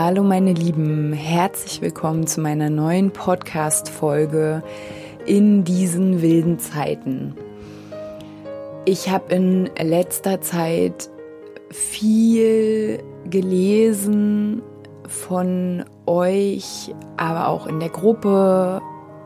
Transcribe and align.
Hallo 0.00 0.22
meine 0.22 0.52
Lieben, 0.52 1.12
herzlich 1.12 1.80
willkommen 1.80 2.28
zu 2.28 2.40
meiner 2.40 2.70
neuen 2.70 3.10
Podcast-Folge 3.10 4.62
in 5.26 5.64
diesen 5.64 6.22
wilden 6.22 6.60
Zeiten. 6.60 7.34
Ich 8.84 9.10
habe 9.10 9.34
in 9.34 9.68
letzter 9.76 10.40
Zeit 10.40 11.10
viel 11.70 13.02
gelesen 13.28 14.62
von 15.08 15.84
euch, 16.06 16.94
aber 17.16 17.48
auch 17.48 17.66
in 17.66 17.80
der 17.80 17.90
Gruppe, 17.90 18.80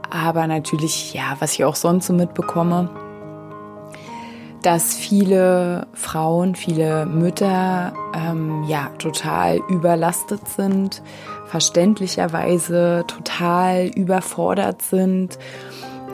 aber 0.08 0.46
natürlich, 0.46 1.12
ja, 1.12 1.36
was 1.38 1.52
ich 1.52 1.66
auch 1.66 1.77
sonst 1.77 2.06
so 2.06 2.14
mitbekomme 2.14 2.88
dass 4.62 4.94
viele 4.94 5.86
Frauen, 5.92 6.54
viele 6.54 7.06
Mütter 7.06 7.92
ähm, 8.14 8.64
ja 8.68 8.90
total 8.98 9.60
überlastet 9.69 10.48
sind, 10.48 11.02
verständlicherweise 11.46 13.04
total 13.08 13.88
überfordert 13.88 14.82
sind 14.82 15.38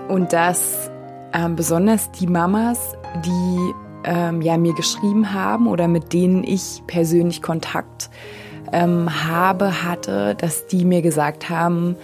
und 0.08 0.32
dass 0.32 0.90
ähm, 1.32 1.56
besonders 1.56 2.10
die 2.12 2.27
Mamas, 2.27 2.96
die 3.24 3.74
ähm, 4.05 4.40
ja 4.40 4.56
mir 4.56 4.74
geschrieben 4.74 5.33
haben 5.33 5.66
oder 5.66 5.86
mit 5.86 6.12
denen 6.12 6.42
ich 6.44 6.83
persönlich 6.86 7.42
Kontakt 7.42 8.10
ähm, 8.72 9.08
habe, 9.28 9.84
hatte, 9.84 10.34
dass 10.34 10.66
die 10.66 10.84
mir 10.84 11.02
gesagt 11.02 11.50
haben, 11.50 11.96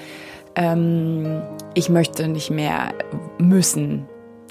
ähm, 0.54 1.42
ich 1.74 1.88
möchte 1.88 2.28
nicht 2.28 2.50
mehr 2.50 2.92
müssen. 3.38 4.06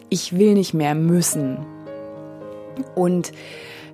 Ich 0.09 0.38
will 0.38 0.53
nicht 0.53 0.73
mehr 0.73 0.95
müssen. 0.95 1.66
Und 2.95 3.31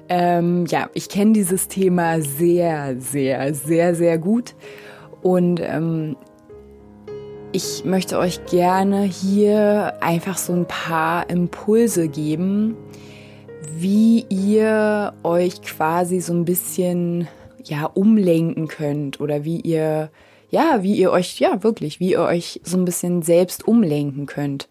ähm, 0.09 0.65
ja, 0.65 0.89
ich 0.93 1.09
kenne 1.09 1.33
dieses 1.33 1.67
Thema 1.67 2.21
sehr, 2.21 2.99
sehr, 2.99 3.53
sehr, 3.53 3.95
sehr 3.95 4.17
gut. 4.17 4.55
Und 5.21 5.59
ähm, 5.61 6.15
ich 7.51 7.83
möchte 7.85 8.17
euch 8.17 8.45
gerne 8.45 9.03
hier 9.03 9.93
einfach 10.01 10.37
so 10.37 10.53
ein 10.53 10.65
paar 10.65 11.29
Impulse 11.29 12.07
geben, 12.07 12.75
wie 13.77 14.25
ihr 14.29 15.13
euch 15.23 15.61
quasi 15.61 16.21
so 16.21 16.33
ein 16.33 16.45
bisschen 16.45 17.27
ja 17.63 17.85
umlenken 17.85 18.67
könnt 18.67 19.19
oder 19.19 19.43
wie 19.43 19.59
ihr 19.59 20.09
ja, 20.51 20.81
wie 20.81 20.95
ihr 20.95 21.11
euch 21.11 21.39
ja 21.39 21.63
wirklich, 21.63 21.99
wie 21.99 22.11
ihr 22.11 22.21
euch 22.21 22.59
so 22.63 22.77
ein 22.77 22.85
bisschen 22.85 23.21
selbst 23.21 23.67
umlenken 23.67 24.25
könnt. 24.25 24.67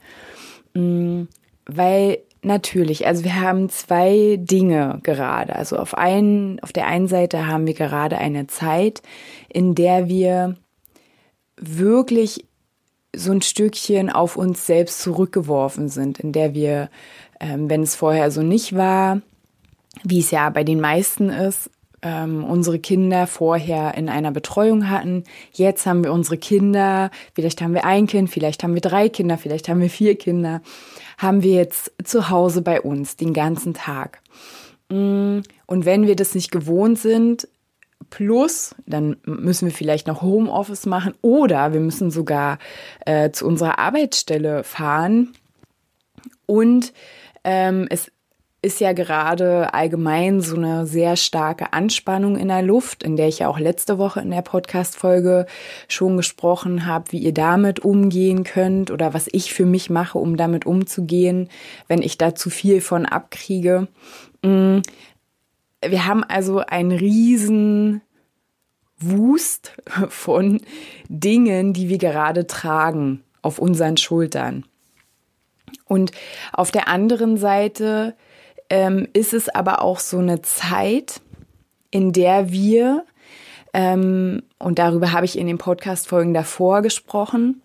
Mm, 0.75 1.25
weil 1.67 2.19
Natürlich, 2.43 3.07
also 3.07 3.25
wir 3.25 3.41
haben 3.41 3.69
zwei 3.69 4.37
Dinge 4.39 5.01
gerade. 5.03 5.57
Also 5.57 5.77
auf 5.77 5.97
einen, 5.97 6.61
auf 6.61 6.73
der 6.73 6.87
einen 6.87 7.09
Seite 7.09 7.47
haben 7.47 7.67
wir 7.67 7.75
gerade 7.75 8.19
eine 8.19 8.47
Zeit, 8.47 9.03
in 9.49 9.75
der 9.75 10.09
wir 10.09 10.57
wirklich 11.57 12.47
so 13.15 13.33
ein 13.33 13.43
Stückchen 13.43 14.11
auf 14.11 14.37
uns 14.37 14.67
selbst 14.67 15.01
zurückgeworfen 15.01 15.89
sind, 15.89 16.21
in 16.21 16.33
der 16.33 16.55
wir, 16.55 16.91
ähm, 17.41 17.69
wenn 17.69 17.83
es 17.83 17.97
vorher 17.97 18.31
so 18.31 18.43
nicht 18.43 18.77
war, 18.77 19.21
wie 20.05 20.21
es 20.21 20.31
ja 20.31 20.49
bei 20.51 20.63
den 20.63 20.81
meisten 20.81 21.31
ist, 21.31 21.71
ähm, 22.03 22.45
unsere 22.45 22.79
Kinder 22.79 23.27
vorher 23.27 23.95
in 23.95 24.09
einer 24.09 24.31
Betreuung 24.31 24.89
hatten. 24.89 25.25
Jetzt 25.53 25.87
haben 25.87 26.05
wir 26.05 26.13
unsere 26.13 26.39
Kinder, 26.39 27.11
vielleicht 27.35 27.61
haben 27.61 27.75
wir 27.75 27.85
ein 27.85 28.07
Kind, 28.07 28.31
vielleicht 28.31 28.63
haben 28.63 28.75
wir 28.75 28.81
drei 28.81 29.09
Kinder, 29.09 29.39
vielleicht 29.39 29.69
haben 29.69 29.81
wir 29.81 29.91
vier 29.91 30.17
Kinder 30.17 30.61
haben 31.19 31.43
wir 31.43 31.55
jetzt 31.55 31.93
zu 32.05 32.31
Hause 32.31 32.63
bei 32.63 32.81
uns 32.81 33.17
den 33.17 33.35
ganzen 33.35 33.75
Tag. 33.75 34.23
Mm, 34.89 35.41
und 35.67 35.85
wenn 35.85 36.07
wir 36.07 36.17
das 36.17 36.35
nicht 36.35 36.51
gewohnt 36.51 36.99
sind, 36.99 37.49
plus, 38.09 38.75
dann 38.87 39.17
müssen 39.25 39.67
wir 39.67 39.75
vielleicht 39.75 40.07
noch 40.07 40.23
Homeoffice 40.23 40.87
machen 40.87 41.13
oder 41.21 41.73
wir 41.73 41.81
müssen 41.81 42.11
sogar 42.11 42.59
äh, 43.05 43.31
zu 43.33 43.47
unserer 43.47 43.79
Arbeitsstelle 43.79 44.65
fahren. 44.65 45.35
Und 46.47 46.95
ähm, 47.45 47.87
es 47.91 48.11
ist 48.61 48.81
ja 48.81 48.93
gerade 48.93 49.73
allgemein 49.73 50.41
so 50.41 50.57
eine 50.57 50.85
sehr 50.85 51.15
starke 51.17 51.73
Anspannung 51.73 52.37
in 52.37 52.49
der 52.49 52.63
Luft, 52.63 53.05
in 53.05 53.17
der 53.17 53.29
ich 53.29 53.39
ja 53.39 53.49
auch 53.49 53.61
letzte 53.61 53.99
Woche 53.99 54.21
in 54.21 54.31
der 54.31 54.43
Podcast-Folge 54.43 55.47
schon 55.87 56.17
gesprochen 56.17 56.85
habe, 56.85 57.13
wie 57.13 57.19
ihr 57.19 57.33
damit 57.33 57.81
umgehen 57.81 58.43
könnt 58.43 58.91
oder 58.91 59.15
was 59.15 59.29
ich 59.31 59.55
für 59.55 59.65
mich 59.65 59.91
mache, 59.91 60.19
um 60.19 60.37
damit 60.37 60.67
umzugehen, 60.67 61.49
wenn 61.87 62.03
ich 62.03 62.19
da 62.19 62.35
zu 62.35 62.51
viel 62.51 62.81
von 62.81 63.07
abkriege. 63.07 63.87
Mm, 64.43 64.79
wir 65.81 66.07
haben 66.07 66.25
also 66.25 66.59
einen 66.59 66.91
riesen 66.91 68.01
Wust 68.99 69.77
von 70.09 70.61
Dingen, 71.09 71.73
die 71.73 71.89
wir 71.89 71.99
gerade 71.99 72.49
tragen 72.49 73.23
auf 73.41 73.61
unseren 73.61 73.97
Schultern. 73.97 74.65
Und 75.85 76.11
auf 76.53 76.73
der 76.73 76.89
anderen 76.89 77.37
Seite 77.37 78.17
ähm, 78.71 79.09
ist 79.13 79.33
es 79.33 79.49
aber 79.49 79.83
auch 79.83 79.99
so 79.99 80.19
eine 80.19 80.43
Zeit, 80.43 81.21
in 81.91 82.13
der 82.13 82.51
wir, 82.51 83.05
ähm, 83.73 84.43
und 84.59 84.79
darüber 84.79 85.13
habe 85.13 85.25
ich 85.25 85.39
in 85.39 85.47
den 85.47 85.59
Podcast-Folgen 85.59 86.35
davor 86.35 86.83
gesprochen, 86.83 87.63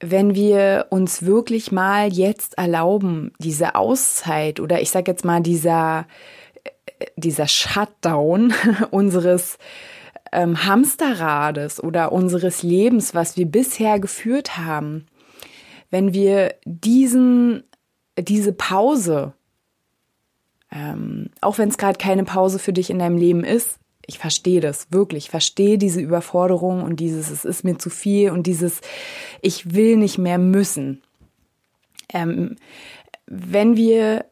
wenn 0.00 0.34
wir 0.34 0.86
uns 0.90 1.24
wirklich 1.24 1.72
mal 1.72 2.12
jetzt 2.12 2.58
erlauben, 2.58 3.32
diese 3.38 3.74
Auszeit 3.74 4.60
oder 4.60 4.80
ich 4.80 4.90
sage 4.90 5.10
jetzt 5.10 5.24
mal 5.24 5.40
dieser, 5.40 6.06
äh, 6.98 7.06
dieser 7.16 7.48
Shutdown 7.48 8.52
unseres 8.90 9.58
ähm, 10.32 10.66
Hamsterrades 10.66 11.82
oder 11.82 12.12
unseres 12.12 12.62
Lebens, 12.62 13.14
was 13.14 13.36
wir 13.36 13.46
bisher 13.46 13.98
geführt 13.98 14.58
haben, 14.58 15.06
wenn 15.90 16.12
wir 16.12 16.54
diesen, 16.64 17.62
diese 18.18 18.52
Pause 18.52 19.32
ähm, 20.70 21.30
auch 21.40 21.58
wenn 21.58 21.68
es 21.68 21.78
gerade 21.78 21.98
keine 21.98 22.24
Pause 22.24 22.58
für 22.58 22.72
dich 22.72 22.90
in 22.90 22.98
deinem 22.98 23.16
Leben 23.16 23.44
ist, 23.44 23.78
ich 24.06 24.18
verstehe 24.18 24.60
das 24.60 24.88
wirklich, 24.90 25.30
verstehe 25.30 25.78
diese 25.78 26.00
Überforderung 26.00 26.82
und 26.82 27.00
dieses, 27.00 27.30
es 27.30 27.44
ist 27.44 27.64
mir 27.64 27.78
zu 27.78 27.90
viel 27.90 28.30
und 28.30 28.46
dieses, 28.46 28.80
ich 29.40 29.74
will 29.74 29.96
nicht 29.96 30.18
mehr 30.18 30.38
müssen. 30.38 31.02
Ähm, 32.12 32.56
wenn 33.26 33.76
wir 33.76 34.26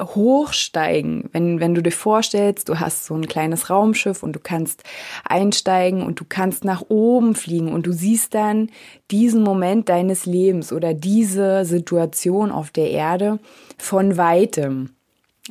hochsteigen, 0.00 1.30
wenn, 1.32 1.58
wenn 1.58 1.74
du 1.74 1.82
dir 1.82 1.92
vorstellst, 1.92 2.68
du 2.68 2.78
hast 2.78 3.06
so 3.06 3.14
ein 3.14 3.26
kleines 3.26 3.70
Raumschiff 3.70 4.22
und 4.22 4.34
du 4.34 4.40
kannst 4.40 4.82
einsteigen 5.24 6.02
und 6.02 6.20
du 6.20 6.24
kannst 6.28 6.64
nach 6.64 6.82
oben 6.88 7.34
fliegen 7.34 7.72
und 7.72 7.86
du 7.86 7.92
siehst 7.92 8.34
dann 8.34 8.70
diesen 9.10 9.42
Moment 9.42 9.88
deines 9.88 10.26
Lebens 10.26 10.70
oder 10.72 10.92
diese 10.92 11.64
Situation 11.64 12.50
auf 12.52 12.70
der 12.70 12.90
Erde 12.90 13.38
von 13.78 14.18
weitem 14.18 14.90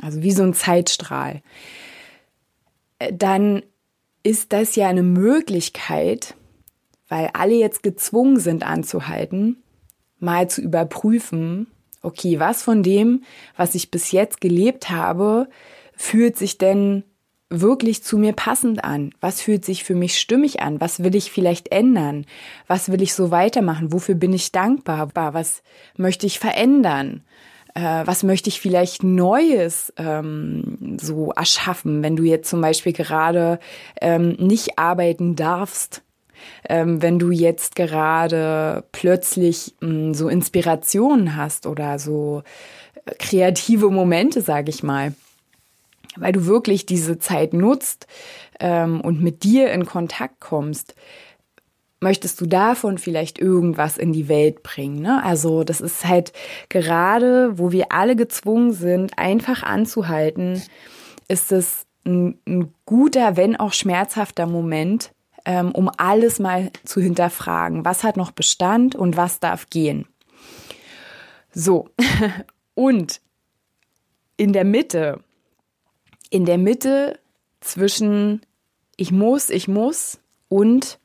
also 0.02 0.22
wie 0.22 0.32
so 0.32 0.44
ein 0.44 0.54
Zeitstrahl, 0.54 1.42
äh, 3.00 3.14
dann 3.14 3.64
ist 4.24 4.54
das 4.54 4.76
ja 4.76 4.88
eine 4.88 5.04
Möglichkeit, 5.04 6.36
weil 7.08 7.30
alle 7.34 7.54
jetzt 7.54 7.84
gezwungen 7.84 8.40
sind 8.40 8.64
anzuhalten, 8.64 9.64
mal 10.20 10.50
zu 10.50 10.62
überprüfen, 10.62 11.68
okay, 12.02 12.40
was 12.40 12.64
von 12.64 12.84
dem, 12.84 13.24
was 13.56 13.76
ich 13.76 13.92
bis 13.92 14.12
jetzt 14.12 14.42
gelebt 14.42 14.90
habe, 14.90 15.48
fühlt 15.96 16.38
sich 16.38 16.58
denn 16.58 17.04
wirklich 17.50 18.04
zu 18.04 18.18
mir 18.18 18.34
passend 18.34 18.84
an? 18.84 19.12
Was 19.22 19.42
fühlt 19.42 19.66
sich 19.66 19.84
für 19.84 19.96
mich 19.96 20.20
stimmig 20.20 20.62
an? 20.62 20.82
Was 20.82 21.04
will 21.04 21.16
ich 21.16 21.32
vielleicht 21.32 21.72
ändern? 21.72 22.26
Was 22.68 22.92
will 22.92 23.02
ich 23.02 23.14
so 23.14 23.32
weitermachen? 23.32 23.94
Wofür 23.94 24.16
bin 24.16 24.34
ich 24.34 24.52
dankbar? 24.52 25.12
Was 25.14 25.62
möchte 25.96 26.26
ich 26.26 26.40
verändern? 26.40 27.24
Äh, 27.76 28.02
was 28.06 28.24
möchte 28.24 28.50
ich 28.50 28.60
vielleicht 28.60 29.04
Neues 29.04 29.94
ähm, 29.98 30.98
so 31.00 31.32
erschaffen, 31.32 32.02
wenn 32.02 32.16
du 32.16 32.24
jetzt 32.24 32.50
zum 32.50 32.62
Beispiel 32.62 32.94
gerade 32.94 33.60
ähm, 34.02 34.30
nicht 34.40 34.80
arbeiten 34.80 35.36
darfst, 35.36 36.02
ähm, 36.70 37.02
wenn 37.02 37.20
du 37.20 37.32
jetzt 37.32 37.76
gerade 37.76 38.86
plötzlich 38.92 39.76
mh, 39.82 39.90
hm, 39.90 40.14
so 40.14 40.30
Inspirationen 40.30 41.36
hast 41.36 41.68
oder 41.68 42.00
so 42.00 42.44
äh, 43.06 43.14
kreative 43.20 43.90
Momente, 43.90 44.42
sage 44.42 44.70
ich 44.70 44.82
mal, 44.82 45.14
weil 46.16 46.32
du 46.32 46.46
wirklich 46.46 46.86
diese 46.86 47.20
Zeit 47.20 47.54
nutzt 47.54 48.08
ähm, 48.62 49.02
und 49.02 49.22
mit 49.22 49.44
dir 49.44 49.72
in 49.72 49.86
Kontakt 49.86 50.40
kommst. 50.40 50.96
Möchtest 52.00 52.40
du 52.42 52.46
davon 52.46 52.98
vielleicht 52.98 53.40
irgendwas 53.40 53.98
in 53.98 54.14
die 54.14 54.28
Welt 54.28 54.64
bringen? 54.64 55.02
Ne? 55.02 55.24
Also 55.24 55.64
das 55.64 55.82
ist 55.82 56.06
halt 56.06 56.34
gerade, 56.70 57.58
wo 57.58 57.72
wir 57.72 57.92
alle 57.92 58.16
gezwungen 58.16 58.74
sind, 58.74 59.18
einfach 59.18 59.64
anzuhalten, 59.64 60.62
ist 61.28 61.52
es 61.52 61.86
ein, 62.06 62.40
ein 62.48 62.74
guter, 62.86 63.38
wenn 63.38 63.56
auch 63.56 63.74
schmerzhafter 63.74 64.46
Moment, 64.46 65.12
ähm, 65.46 65.72
um 65.72 65.90
alles 65.98 66.40
mal 66.40 66.72
zu 66.84 67.02
hinterfragen. 67.02 67.86
Was 67.86 68.04
hat 68.04 68.18
noch 68.18 68.32
Bestand 68.32 68.96
und 68.96 69.18
was 69.18 69.40
darf 69.40 69.70
gehen? 69.70 70.08
So, 71.54 71.90
und 72.76 73.22
in 74.38 74.54
der 74.54 74.66
Mitte, 74.66 75.20
in 76.30 76.46
der 76.46 76.58
Mitte 76.58 77.20
zwischen 77.62 78.42
ich 78.98 79.12
muss, 79.12 79.50
ich 79.50 79.68
muss 79.68 80.20
und 80.48 81.00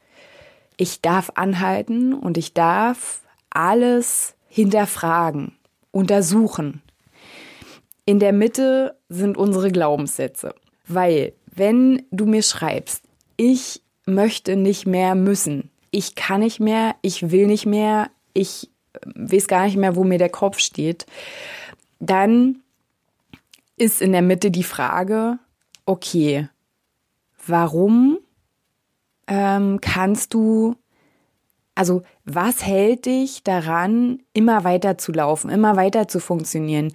ich 0.81 1.03
darf 1.03 1.33
anhalten 1.35 2.15
und 2.15 2.39
ich 2.39 2.55
darf 2.55 3.21
alles 3.51 4.35
hinterfragen, 4.49 5.53
untersuchen. 5.91 6.81
In 8.07 8.19
der 8.19 8.33
Mitte 8.33 8.97
sind 9.11 9.37
unsere 9.37 9.71
Glaubenssätze, 9.71 10.55
weil 10.89 11.35
wenn 11.55 12.03
du 12.11 12.25
mir 12.25 12.43
schreibst, 12.43 13.05
ich 13.37 13.83
möchte 14.07 14.57
nicht 14.57 14.87
mehr 14.87 15.15
müssen, 15.15 15.71
ich 15.91 16.15
kann 16.15 16.41
nicht 16.41 16.61
mehr, 16.61 16.97
ich 17.03 17.31
will 17.31 17.47
nicht 17.47 17.67
mehr, 17.67 18.09
ich 18.33 18.71
weiß 19.05 19.49
gar 19.49 19.67
nicht 19.67 19.77
mehr, 19.77 19.97
wo 19.97 20.05
mir 20.05 20.19
der 20.19 20.31
Kopf 20.31 20.61
steht, 20.61 21.05
dann 21.99 22.63
ist 23.77 24.01
in 24.01 24.13
der 24.13 24.23
Mitte 24.23 24.51
die 24.51 24.65
Frage, 24.65 25.39
okay, 25.85 26.49
warum 27.47 28.20
ähm, 29.31 29.81
kannst 29.81 30.35
du, 30.35 30.75
also 31.77 32.03
was 32.25 32.67
hält 32.67 33.07
dich 33.07 33.45
daran, 33.45 34.19
immer 34.35 34.65
weiter 34.65 34.99
zu 34.99 35.13
laufen, 35.13 35.51
immer 35.51 35.77
weiter 35.77 36.09
zu 36.09 36.19
funktionieren? 36.19 36.93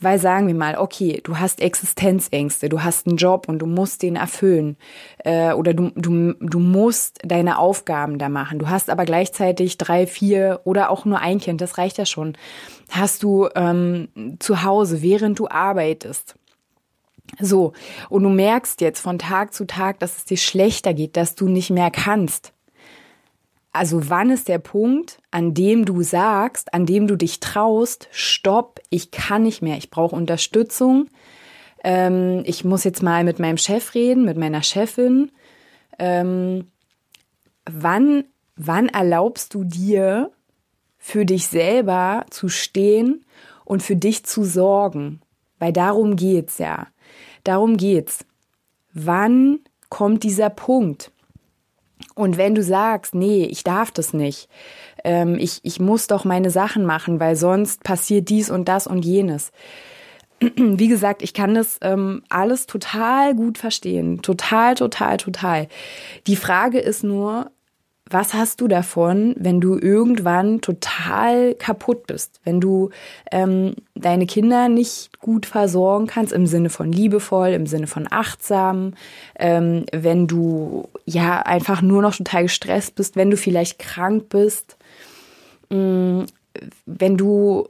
Weil 0.00 0.20
sagen 0.20 0.46
wir 0.46 0.54
mal, 0.54 0.78
okay, 0.78 1.20
du 1.24 1.38
hast 1.38 1.60
Existenzängste, 1.60 2.68
du 2.68 2.82
hast 2.82 3.06
einen 3.06 3.16
Job 3.16 3.48
und 3.48 3.58
du 3.58 3.66
musst 3.66 4.02
den 4.02 4.14
erfüllen 4.16 4.76
äh, 5.18 5.52
oder 5.52 5.74
du, 5.74 5.90
du, 5.96 6.34
du 6.34 6.58
musst 6.60 7.18
deine 7.24 7.58
Aufgaben 7.58 8.18
da 8.18 8.28
machen. 8.28 8.60
Du 8.60 8.68
hast 8.68 8.88
aber 8.88 9.04
gleichzeitig 9.04 9.76
drei, 9.76 10.06
vier 10.06 10.60
oder 10.64 10.90
auch 10.90 11.04
nur 11.04 11.18
ein 11.18 11.40
Kind, 11.40 11.60
das 11.60 11.76
reicht 11.76 11.98
ja 11.98 12.06
schon. 12.06 12.38
Hast 12.90 13.24
du 13.24 13.48
ähm, 13.56 14.36
zu 14.38 14.62
Hause, 14.62 15.02
während 15.02 15.40
du 15.40 15.48
arbeitest 15.48 16.36
so, 17.40 17.72
und 18.08 18.22
du 18.22 18.28
merkst 18.28 18.80
jetzt 18.80 19.00
von 19.00 19.18
Tag 19.18 19.54
zu 19.54 19.66
Tag, 19.66 19.98
dass 19.98 20.18
es 20.18 20.24
dir 20.24 20.36
schlechter 20.36 20.94
geht, 20.94 21.16
dass 21.16 21.34
du 21.34 21.48
nicht 21.48 21.70
mehr 21.70 21.90
kannst. 21.90 22.52
Also 23.72 24.08
wann 24.08 24.30
ist 24.30 24.48
der 24.48 24.58
Punkt, 24.58 25.18
an 25.32 25.52
dem 25.52 25.84
du 25.84 26.02
sagst, 26.02 26.72
an 26.72 26.86
dem 26.86 27.08
du 27.08 27.16
dich 27.16 27.40
traust, 27.40 28.08
stopp, 28.12 28.80
ich 28.88 29.10
kann 29.10 29.42
nicht 29.42 29.62
mehr, 29.62 29.76
ich 29.76 29.90
brauche 29.90 30.14
Unterstützung, 30.14 31.08
ähm, 31.82 32.42
ich 32.46 32.64
muss 32.64 32.84
jetzt 32.84 33.02
mal 33.02 33.24
mit 33.24 33.40
meinem 33.40 33.58
Chef 33.58 33.94
reden, 33.94 34.24
mit 34.24 34.36
meiner 34.36 34.62
Chefin. 34.62 35.32
Ähm, 35.98 36.70
wann, 37.66 38.24
wann 38.56 38.88
erlaubst 38.88 39.54
du 39.54 39.64
dir, 39.64 40.30
für 40.96 41.26
dich 41.26 41.48
selber 41.48 42.24
zu 42.30 42.48
stehen 42.48 43.26
und 43.66 43.82
für 43.82 43.96
dich 43.96 44.24
zu 44.24 44.44
sorgen? 44.44 45.20
Weil 45.58 45.72
darum 45.72 46.16
geht's 46.16 46.58
ja. 46.58 46.86
Darum 47.44 47.76
geht's. 47.76 48.24
Wann 48.92 49.60
kommt 49.88 50.22
dieser 50.22 50.50
Punkt? 50.50 51.10
Und 52.14 52.36
wenn 52.36 52.54
du 52.54 52.62
sagst, 52.62 53.14
nee, 53.14 53.44
ich 53.44 53.64
darf 53.64 53.90
das 53.90 54.12
nicht, 54.12 54.48
ähm, 55.04 55.36
ich, 55.38 55.60
ich 55.62 55.80
muss 55.80 56.06
doch 56.06 56.24
meine 56.24 56.50
Sachen 56.50 56.84
machen, 56.84 57.20
weil 57.20 57.36
sonst 57.36 57.82
passiert 57.82 58.28
dies 58.28 58.50
und 58.50 58.68
das 58.68 58.86
und 58.86 59.04
jenes. 59.04 59.52
Wie 60.56 60.88
gesagt, 60.88 61.22
ich 61.22 61.34
kann 61.34 61.54
das 61.54 61.78
ähm, 61.82 62.22
alles 62.28 62.66
total 62.66 63.34
gut 63.34 63.58
verstehen. 63.58 64.22
Total, 64.22 64.74
total, 64.74 65.16
total. 65.16 65.68
Die 66.26 66.36
Frage 66.36 66.78
ist 66.78 67.04
nur, 67.04 67.50
was 68.08 68.34
hast 68.34 68.60
du 68.60 68.68
davon, 68.68 69.34
wenn 69.38 69.60
du 69.60 69.78
irgendwann 69.78 70.60
total 70.60 71.54
kaputt 71.54 72.06
bist, 72.06 72.40
wenn 72.44 72.60
du 72.60 72.90
ähm, 73.32 73.74
deine 73.94 74.26
Kinder 74.26 74.68
nicht 74.68 75.18
gut 75.20 75.46
versorgen 75.46 76.06
kannst 76.06 76.32
im 76.32 76.46
Sinne 76.46 76.68
von 76.68 76.92
liebevoll, 76.92 77.48
im 77.48 77.66
Sinne 77.66 77.86
von 77.86 78.06
achtsam, 78.10 78.94
ähm, 79.38 79.86
wenn 79.92 80.26
du 80.26 80.88
ja 81.06 81.40
einfach 81.40 81.80
nur 81.80 82.02
noch 82.02 82.14
total 82.14 82.42
gestresst 82.42 82.94
bist, 82.94 83.16
wenn 83.16 83.30
du 83.30 83.38
vielleicht 83.38 83.78
krank 83.78 84.28
bist, 84.28 84.76
mh, 85.70 85.78
mm, 85.78 86.26
wenn 86.86 87.16
du 87.16 87.68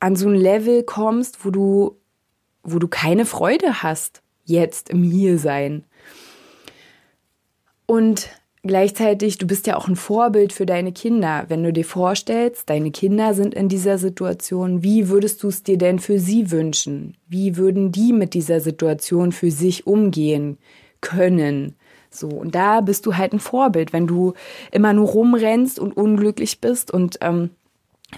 an 0.00 0.16
so 0.16 0.28
ein 0.28 0.34
Level 0.34 0.82
kommst, 0.82 1.44
wo 1.44 1.50
du 1.50 1.96
wo 2.66 2.78
du 2.78 2.88
keine 2.88 3.24
Freude 3.24 3.82
hast 3.82 4.22
jetzt 4.44 4.90
im 4.90 5.02
Hiersein. 5.02 5.84
Und 7.86 8.28
Gleichzeitig, 8.66 9.38
du 9.38 9.46
bist 9.46 9.68
ja 9.68 9.76
auch 9.76 9.86
ein 9.86 9.94
Vorbild 9.94 10.52
für 10.52 10.66
deine 10.66 10.90
Kinder. 10.90 11.44
Wenn 11.48 11.62
du 11.62 11.72
dir 11.72 11.84
vorstellst, 11.84 12.68
deine 12.68 12.90
Kinder 12.90 13.32
sind 13.32 13.54
in 13.54 13.68
dieser 13.68 13.96
Situation, 13.96 14.82
wie 14.82 15.08
würdest 15.08 15.42
du 15.42 15.48
es 15.48 15.62
dir 15.62 15.78
denn 15.78 16.00
für 16.00 16.18
sie 16.18 16.50
wünschen? 16.50 17.16
Wie 17.28 17.56
würden 17.56 17.92
die 17.92 18.12
mit 18.12 18.34
dieser 18.34 18.60
Situation 18.60 19.30
für 19.30 19.52
sich 19.52 19.86
umgehen 19.86 20.58
können? 21.00 21.76
So, 22.10 22.28
und 22.28 22.54
da 22.56 22.80
bist 22.80 23.06
du 23.06 23.16
halt 23.16 23.34
ein 23.34 23.40
Vorbild, 23.40 23.92
wenn 23.92 24.08
du 24.08 24.32
immer 24.72 24.92
nur 24.92 25.08
rumrennst 25.08 25.78
und 25.78 25.96
unglücklich 25.96 26.60
bist 26.60 26.90
und 26.90 27.18
ähm, 27.20 27.50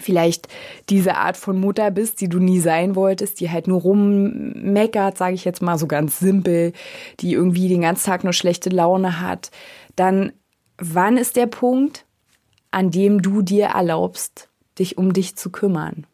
vielleicht 0.00 0.48
diese 0.88 1.16
Art 1.16 1.36
von 1.36 1.58
Mutter 1.58 1.90
bist, 1.90 2.20
die 2.20 2.28
du 2.28 2.38
nie 2.38 2.60
sein 2.60 2.94
wolltest, 2.94 3.40
die 3.40 3.50
halt 3.50 3.66
nur 3.66 3.80
rummeckert, 3.82 5.18
sage 5.18 5.34
ich 5.34 5.44
jetzt 5.44 5.62
mal 5.62 5.78
so 5.78 5.86
ganz 5.86 6.18
simpel, 6.18 6.72
die 7.20 7.32
irgendwie 7.32 7.68
den 7.68 7.82
ganzen 7.82 8.06
Tag 8.06 8.24
nur 8.24 8.32
schlechte 8.32 8.70
Laune 8.70 9.20
hat, 9.20 9.50
dann 9.98 10.32
wann 10.78 11.16
ist 11.16 11.36
der 11.36 11.46
Punkt, 11.46 12.04
an 12.70 12.90
dem 12.90 13.22
du 13.22 13.42
dir 13.42 13.66
erlaubst, 13.66 14.48
dich 14.78 14.98
um 14.98 15.12
dich 15.12 15.36
zu 15.36 15.50
kümmern? 15.50 16.06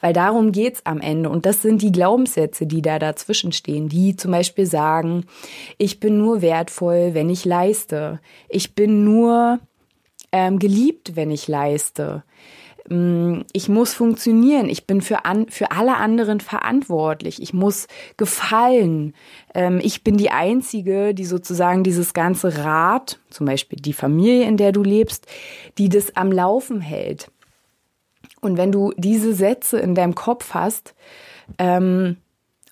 Weil 0.00 0.12
darum 0.12 0.52
geht's 0.52 0.84
am 0.84 1.00
Ende. 1.00 1.30
Und 1.30 1.46
das 1.46 1.62
sind 1.62 1.82
die 1.82 1.92
Glaubenssätze, 1.92 2.66
die 2.66 2.82
da 2.82 2.98
dazwischen 2.98 3.52
stehen, 3.52 3.88
die 3.88 4.16
zum 4.16 4.30
Beispiel 4.32 4.66
sagen, 4.66 5.24
ich 5.78 6.00
bin 6.00 6.18
nur 6.18 6.42
wertvoll, 6.42 7.14
wenn 7.14 7.30
ich 7.30 7.44
leiste. 7.44 8.20
Ich 8.48 8.74
bin 8.74 9.04
nur 9.04 9.58
ähm, 10.32 10.58
geliebt, 10.58 11.16
wenn 11.16 11.30
ich 11.30 11.48
leiste. 11.48 12.24
Mm, 12.90 13.42
ich 13.52 13.68
muss 13.68 13.94
funktionieren, 13.94 14.68
ich 14.68 14.84
bin 14.84 15.00
für, 15.00 15.24
an, 15.24 15.48
für 15.48 15.70
alle 15.70 15.96
anderen 15.96 16.40
verantwortlich, 16.40 17.40
ich 17.40 17.54
muss 17.54 17.86
gefallen. 18.16 19.14
Ähm, 19.54 19.80
ich 19.80 20.02
bin 20.02 20.16
die 20.16 20.30
Einzige, 20.30 21.14
die 21.14 21.24
sozusagen 21.24 21.84
dieses 21.84 22.14
ganze 22.14 22.64
Rad, 22.64 23.20
zum 23.30 23.46
Beispiel 23.46 23.78
die 23.80 23.92
Familie, 23.92 24.42
in 24.42 24.56
der 24.56 24.72
du 24.72 24.82
lebst, 24.82 25.26
die 25.78 25.88
das 25.88 26.16
am 26.16 26.32
Laufen 26.32 26.80
hält. 26.80 27.30
Und 28.40 28.56
wenn 28.56 28.72
du 28.72 28.92
diese 28.96 29.34
Sätze 29.34 29.78
in 29.78 29.94
deinem 29.94 30.16
Kopf 30.16 30.52
hast, 30.52 30.94
ähm, 31.58 32.16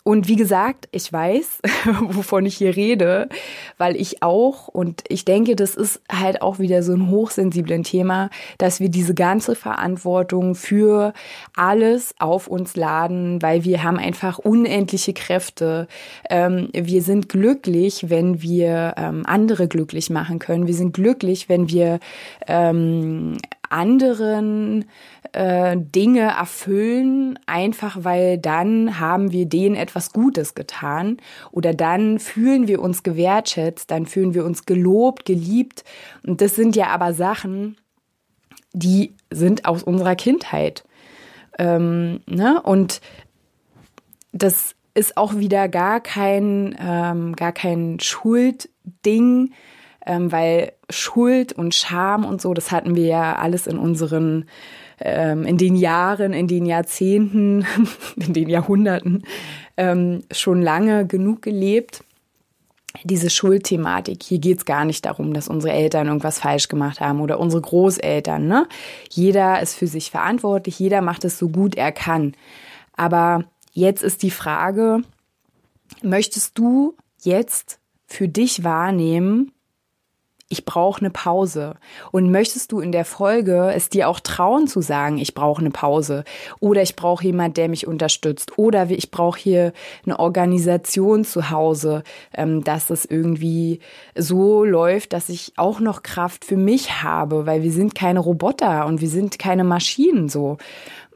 und 0.09 0.27
wie 0.27 0.37
gesagt, 0.37 0.89
ich 0.91 1.13
weiß, 1.13 1.61
wovon 2.01 2.47
ich 2.47 2.57
hier 2.57 2.75
rede, 2.75 3.29
weil 3.77 3.95
ich 3.95 4.23
auch, 4.23 4.67
und 4.67 5.05
ich 5.11 5.27
denke, 5.27 5.55
das 5.55 5.75
ist 5.75 6.01
halt 6.11 6.41
auch 6.41 6.59
wieder 6.59 6.83
so 6.83 6.95
ein 6.95 7.11
hochsensiblen 7.11 7.83
Thema, 7.83 8.31
dass 8.57 8.81
wir 8.81 8.89
diese 8.89 9.13
ganze 9.13 9.55
Verantwortung 9.55 10.55
für 10.55 11.13
alles 11.55 12.15
auf 12.19 12.47
uns 12.47 12.75
laden, 12.75 13.43
weil 13.43 13.65
wir 13.65 13.83
haben 13.83 13.99
einfach 13.99 14.39
unendliche 14.39 15.13
Kräfte. 15.13 15.89
Ähm, 16.31 16.71
wir 16.73 17.03
sind 17.03 17.29
glücklich, 17.29 18.09
wenn 18.09 18.41
wir 18.41 18.95
ähm, 18.97 19.25
andere 19.27 19.69
glücklich 19.69 20.09
machen 20.09 20.39
können. 20.39 20.67
Wir 20.67 20.75
sind 20.75 20.95
glücklich, 20.95 21.51
wenn 21.51 21.69
wir 21.69 22.01
ähm, 22.47 23.37
anderen 23.71 24.85
äh, 25.33 25.77
Dinge 25.77 26.21
erfüllen, 26.21 27.39
einfach 27.47 27.99
weil 28.03 28.39
dann 28.39 28.99
haben 28.99 29.33
wir 29.33 29.47
denen 29.47 29.75
etwas 29.75 30.13
Gutes 30.13 30.55
getan 30.55 31.19
oder 31.51 31.75
dann 31.75 32.19
fühlen 32.19 32.69
wir 32.69 32.81
uns 32.81 33.03
gewertschätzt, 33.03 33.91
dann 33.91 34.07
fühlen 34.07 34.35
wir 34.35 34.45
uns 34.45 34.67
gelobt, 34.67 35.25
geliebt. 35.25 35.85
Und 36.27 36.41
das 36.41 36.55
sind 36.55 36.77
ja 36.77 36.89
aber 36.89 37.13
Sachen, 37.15 37.77
die 38.73 39.15
sind 39.31 39.67
aus 39.67 39.83
unserer 39.83 40.17
Kindheit. 40.17 40.85
Ähm, 41.59 42.21
ne? 42.27 42.63
Und 42.63 43.01
das 44.33 44.75
ist 44.95 45.17
auch 45.17 45.37
wieder 45.37 45.69
gar 45.69 46.01
kein, 46.01 46.77
ähm, 46.81 47.37
gar 47.37 47.53
kein 47.53 48.01
Schuldding, 48.01 49.53
ähm, 50.09 50.33
weil 50.33 50.73
Schuld 50.89 51.53
und 51.53 51.75
Scham 51.75 52.25
und 52.25 52.41
so, 52.41 52.55
das 52.55 52.73
hatten 52.73 52.97
wir 52.97 53.05
ja 53.05 53.37
alles 53.37 53.67
in 53.67 53.79
unseren, 53.79 54.47
ähm, 55.01 55.45
in 55.45 55.59
den 55.59 55.77
Jahren, 55.77 56.33
in 56.33 56.49
den 56.49 56.65
Jahrzehnten, 56.65 57.67
in 58.17 58.33
den 58.33 58.49
Jahrhunderten 58.49 59.23
ähm, 59.77 60.23
schon 60.33 60.63
lange 60.63 61.07
genug 61.07 61.43
gelebt. 61.43 62.03
diese 63.05 63.31
Schuldthematik. 63.31 64.23
Hier 64.23 64.39
geht's 64.39 64.65
gar 64.65 64.85
nicht 64.85 65.05
darum, 65.05 65.35
dass 65.35 65.47
unsere 65.47 65.75
Eltern 65.75 66.09
irgendwas 66.09 66.41
falsch 66.41 66.69
gemacht 66.69 67.01
haben 67.01 67.21
oder 67.21 67.39
unsere 67.39 67.61
Großeltern. 67.63 68.49
Ne? 68.49 68.67
Jeder 69.11 69.61
ist 69.61 69.75
für 69.77 69.87
sich 69.87 70.11
verantwortlich, 70.11 70.79
jeder 70.81 71.03
macht 71.03 71.25
es 71.25 71.39
so 71.39 71.49
gut 71.51 71.77
er 71.77 71.93
kann. 71.93 72.33
Aber 72.97 73.45
jetzt 73.73 74.03
ist 74.03 74.23
die 74.23 74.31
Frage, 74.31 75.03
möchtest 76.03 76.59
du 76.59 76.97
jetzt 77.23 77.79
für 78.07 78.27
dich 78.27 78.65
wahrnehmen, 78.65 79.53
ich 80.51 80.65
brauche 80.65 81.01
eine 81.01 81.11
Pause. 81.11 81.75
Und 82.11 82.31
möchtest 82.31 82.73
du 82.73 82.81
in 82.81 82.91
der 82.91 83.05
Folge 83.05 83.71
es 83.75 83.91
dir 83.91 84.09
auch 84.09 84.21
trauen 84.21 84.67
zu 84.67 84.81
sagen, 84.81 85.19
ich 85.19 85.35
brauche 85.35 85.61
eine 85.61 85.71
Pause 85.71 86.25
oder 86.61 86.83
ich 86.83 86.97
brauche 86.97 87.25
jemand, 87.25 87.57
der 87.57 87.69
mich 87.69 87.87
unterstützt 87.87 88.57
oder 88.57 88.89
ich 88.91 89.11
brauche 89.11 89.39
hier 89.39 89.73
eine 90.07 90.19
Organisation 90.19 91.25
zu 91.25 91.51
Hause, 91.51 92.03
ähm, 92.35 92.65
dass 92.65 92.89
es 92.91 93.05
irgendwie 93.05 93.81
so 94.17 94.65
läuft, 94.65 95.13
dass 95.13 95.29
ich 95.29 95.53
auch 95.57 95.81
noch 95.81 96.03
Kraft 96.03 96.45
für 96.45 96.57
mich 96.57 97.03
habe, 97.03 97.47
weil 97.47 97.63
wir 97.63 97.73
sind 97.73 97.95
keine 97.95 98.21
Roboter 98.21 98.87
und 98.87 99.01
wir 99.01 99.09
sind 99.09 99.39
keine 99.39 99.65
Maschinen 99.65 100.29
so. 100.29 100.57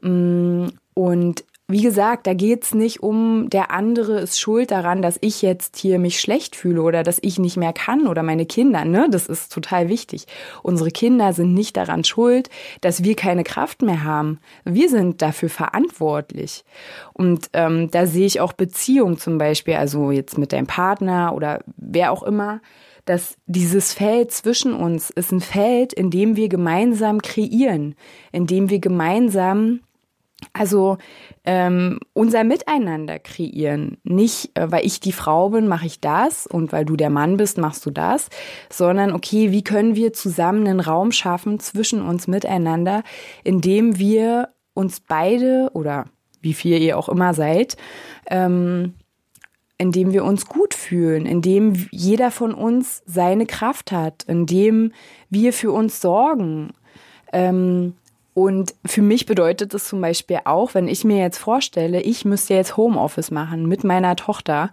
Mm, 0.01 0.67
und 0.93 1.43
wie 1.73 1.81
gesagt, 1.81 2.27
da 2.27 2.35
geht's 2.35 2.75
nicht 2.75 3.01
um, 3.01 3.49
der 3.49 3.71
andere 3.71 4.19
ist 4.19 4.39
schuld 4.39 4.69
daran, 4.69 5.01
dass 5.01 5.17
ich 5.21 5.41
jetzt 5.41 5.75
hier 5.75 5.97
mich 5.97 6.19
schlecht 6.19 6.55
fühle 6.55 6.83
oder 6.83 7.01
dass 7.01 7.17
ich 7.23 7.39
nicht 7.39 7.57
mehr 7.57 7.73
kann 7.73 8.05
oder 8.05 8.21
meine 8.21 8.45
Kinder, 8.45 8.85
ne? 8.85 9.07
Das 9.09 9.25
ist 9.25 9.51
total 9.51 9.89
wichtig. 9.89 10.27
Unsere 10.61 10.91
Kinder 10.91 11.33
sind 11.33 11.55
nicht 11.55 11.75
daran 11.75 12.03
schuld, 12.03 12.51
dass 12.81 13.03
wir 13.03 13.15
keine 13.15 13.43
Kraft 13.43 13.81
mehr 13.81 14.03
haben. 14.03 14.39
Wir 14.65 14.87
sind 14.87 15.23
dafür 15.23 15.49
verantwortlich. 15.49 16.63
Und 17.11 17.49
ähm, 17.53 17.89
da 17.89 18.05
sehe 18.05 18.27
ich 18.27 18.39
auch 18.39 18.53
Beziehung 18.53 19.17
zum 19.17 19.39
Beispiel, 19.39 19.73
also 19.73 20.11
jetzt 20.11 20.37
mit 20.37 20.53
deinem 20.53 20.67
Partner 20.67 21.33
oder 21.35 21.63
wer 21.75 22.11
auch 22.11 22.23
immer 22.23 22.61
dass 23.05 23.35
dieses 23.47 23.91
Feld 23.91 24.31
zwischen 24.31 24.73
uns 24.73 25.09
ist 25.09 25.33
ein 25.33 25.41
Feld, 25.41 25.91
in 25.91 26.09
dem 26.09 26.37
wir 26.37 26.47
gemeinsam 26.47 27.21
kreieren, 27.21 27.95
in 28.31 28.47
dem 28.47 28.69
wir 28.69 28.79
gemeinsam 28.79 29.81
also 30.51 30.97
ähm, 31.45 31.99
unser 32.13 32.43
Miteinander 32.43 33.19
kreieren. 33.19 33.97
Nicht, 34.03 34.57
äh, 34.57 34.71
weil 34.71 34.85
ich 34.85 34.99
die 34.99 35.11
Frau 35.11 35.49
bin, 35.49 35.67
mache 35.67 35.85
ich 35.85 36.01
das 36.01 36.47
und 36.47 36.71
weil 36.71 36.85
du 36.85 36.95
der 36.95 37.09
Mann 37.09 37.37
bist, 37.37 37.57
machst 37.57 37.85
du 37.85 37.91
das, 37.91 38.29
sondern 38.69 39.13
okay, 39.13 39.51
wie 39.51 39.63
können 39.63 39.95
wir 39.95 40.13
zusammen 40.13 40.67
einen 40.67 40.79
Raum 40.79 41.11
schaffen 41.11 41.59
zwischen 41.59 42.01
uns 42.01 42.27
miteinander, 42.27 43.03
indem 43.43 43.97
wir 43.97 44.49
uns 44.73 44.99
beide 44.99 45.69
oder 45.73 46.05
wie 46.41 46.53
viel 46.53 46.81
ihr 46.81 46.97
auch 46.97 47.09
immer 47.09 47.33
seid, 47.33 47.77
ähm, 48.27 48.93
indem 49.77 50.13
wir 50.13 50.23
uns 50.23 50.45
gut 50.45 50.73
fühlen, 50.73 51.25
indem 51.25 51.73
jeder 51.91 52.31
von 52.31 52.53
uns 52.53 53.01
seine 53.05 53.45
Kraft 53.45 53.91
hat, 53.91 54.23
indem 54.27 54.91
wir 55.29 55.53
für 55.53 55.71
uns 55.71 55.99
sorgen. 56.01 56.73
Ähm, 57.31 57.95
und 58.33 58.73
für 58.85 59.01
mich 59.01 59.25
bedeutet 59.25 59.73
es 59.73 59.87
zum 59.87 60.01
Beispiel 60.01 60.39
auch, 60.45 60.73
wenn 60.73 60.87
ich 60.87 61.03
mir 61.03 61.17
jetzt 61.17 61.37
vorstelle, 61.37 62.01
ich 62.01 62.25
müsste 62.25 62.55
jetzt 62.55 62.77
Homeoffice 62.77 63.31
machen 63.31 63.67
mit 63.67 63.83
meiner 63.83 64.15
Tochter. 64.15 64.71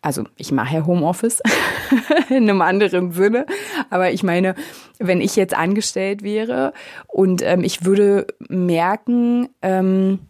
Also 0.00 0.24
ich 0.36 0.52
mache 0.52 0.76
ja 0.76 0.86
Homeoffice 0.86 1.42
in 2.30 2.48
einem 2.48 2.62
anderen 2.62 3.12
Sinne, 3.12 3.46
aber 3.90 4.12
ich 4.12 4.22
meine, 4.22 4.54
wenn 4.98 5.20
ich 5.20 5.36
jetzt 5.36 5.54
angestellt 5.54 6.22
wäre 6.22 6.72
und 7.08 7.42
ähm, 7.42 7.64
ich 7.64 7.84
würde 7.84 8.28
merken, 8.48 9.48
ähm, 9.60 10.20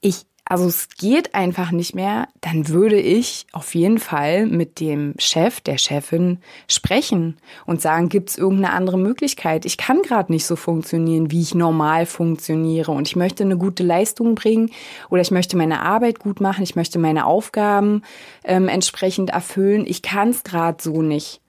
ich 0.00 0.26
also 0.46 0.66
es 0.66 0.88
geht 0.90 1.34
einfach 1.34 1.70
nicht 1.70 1.94
mehr, 1.94 2.28
dann 2.42 2.68
würde 2.68 3.00
ich 3.00 3.46
auf 3.52 3.74
jeden 3.74 3.98
Fall 3.98 4.44
mit 4.44 4.78
dem 4.78 5.14
Chef, 5.18 5.62
der 5.62 5.78
Chefin 5.78 6.38
sprechen 6.68 7.38
und 7.64 7.80
sagen, 7.80 8.10
gibt 8.10 8.28
es 8.28 8.36
irgendeine 8.36 8.74
andere 8.74 8.98
Möglichkeit? 8.98 9.64
Ich 9.64 9.78
kann 9.78 10.02
gerade 10.02 10.30
nicht 10.30 10.44
so 10.44 10.54
funktionieren, 10.54 11.30
wie 11.30 11.40
ich 11.40 11.54
normal 11.54 12.04
funktioniere 12.04 12.92
und 12.92 13.08
ich 13.08 13.16
möchte 13.16 13.42
eine 13.42 13.56
gute 13.56 13.82
Leistung 13.82 14.34
bringen 14.34 14.70
oder 15.08 15.22
ich 15.22 15.30
möchte 15.30 15.56
meine 15.56 15.80
Arbeit 15.80 16.18
gut 16.18 16.42
machen, 16.42 16.62
ich 16.62 16.76
möchte 16.76 16.98
meine 16.98 17.24
Aufgaben 17.24 18.02
ähm, 18.44 18.68
entsprechend 18.68 19.30
erfüllen. 19.30 19.86
Ich 19.86 20.02
kann 20.02 20.28
es 20.28 20.44
gerade 20.44 20.82
so 20.82 21.00
nicht. 21.00 21.40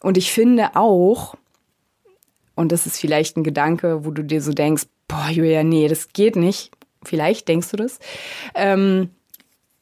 Und 0.00 0.16
ich 0.16 0.30
finde 0.30 0.76
auch, 0.76 1.34
und 2.54 2.70
das 2.70 2.86
ist 2.86 3.00
vielleicht 3.00 3.36
ein 3.36 3.44
Gedanke, 3.44 4.04
wo 4.04 4.12
du 4.12 4.22
dir 4.22 4.40
so 4.40 4.52
denkst, 4.52 4.84
boah, 5.08 5.28
Julia, 5.28 5.64
nee, 5.64 5.88
das 5.88 6.12
geht 6.12 6.36
nicht 6.36 6.70
vielleicht 7.04 7.48
denkst 7.48 7.70
du 7.70 7.76
das, 7.76 7.98
ähm, 8.54 9.10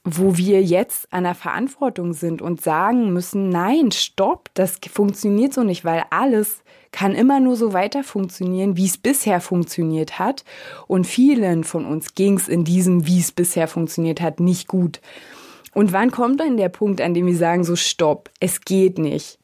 wo 0.05 0.37
wir 0.37 0.63
jetzt 0.63 1.13
an 1.13 1.25
der 1.25 1.35
Verantwortung 1.35 2.15
sind 2.15 2.41
und 2.41 2.63
sagen 2.63 3.13
müssen, 3.13 3.51
nein, 3.51 3.93
stopp, 3.93 4.49
das 4.55 4.79
funktioniert 4.91 5.53
so 5.53 5.63
nicht, 5.63 5.85
weil 5.85 6.05
alles 6.11 6.63
kann 6.93 7.15
immer 7.15 7.39
nur 7.39 7.57
so 7.57 7.73
weiter 7.73 8.03
funktionieren, 8.03 8.77
wie 8.77 8.87
es 8.87 8.99
bisher 8.99 9.41
funktioniert 9.41 10.19
hat. 10.19 10.45
Und 10.87 11.07
vielen 11.07 11.65
von 11.65 11.85
uns 11.85 12.15
ging 12.15 12.37
es 12.37 12.49
in 12.49 12.65
diesem, 12.65 13.07
wie 13.07 13.21
es 13.21 13.31
bisher 13.31 13.69
funktioniert 13.69 14.21
hat, 14.21 14.41
nicht 14.41 14.67
gut. 14.67 15.01
Und 15.75 15.93
wann 15.93 16.11
kommt 16.11 16.41
dann 16.41 16.57
der 16.57 16.69
Punkt, 16.69 17.01
an 17.01 17.15
dem 17.15 17.27
wir 17.27 17.37
sagen, 17.37 17.63
so 17.63 17.77
stopp, 17.77 18.31
es 18.41 18.63
geht 18.63 18.99
nicht? 18.99 19.39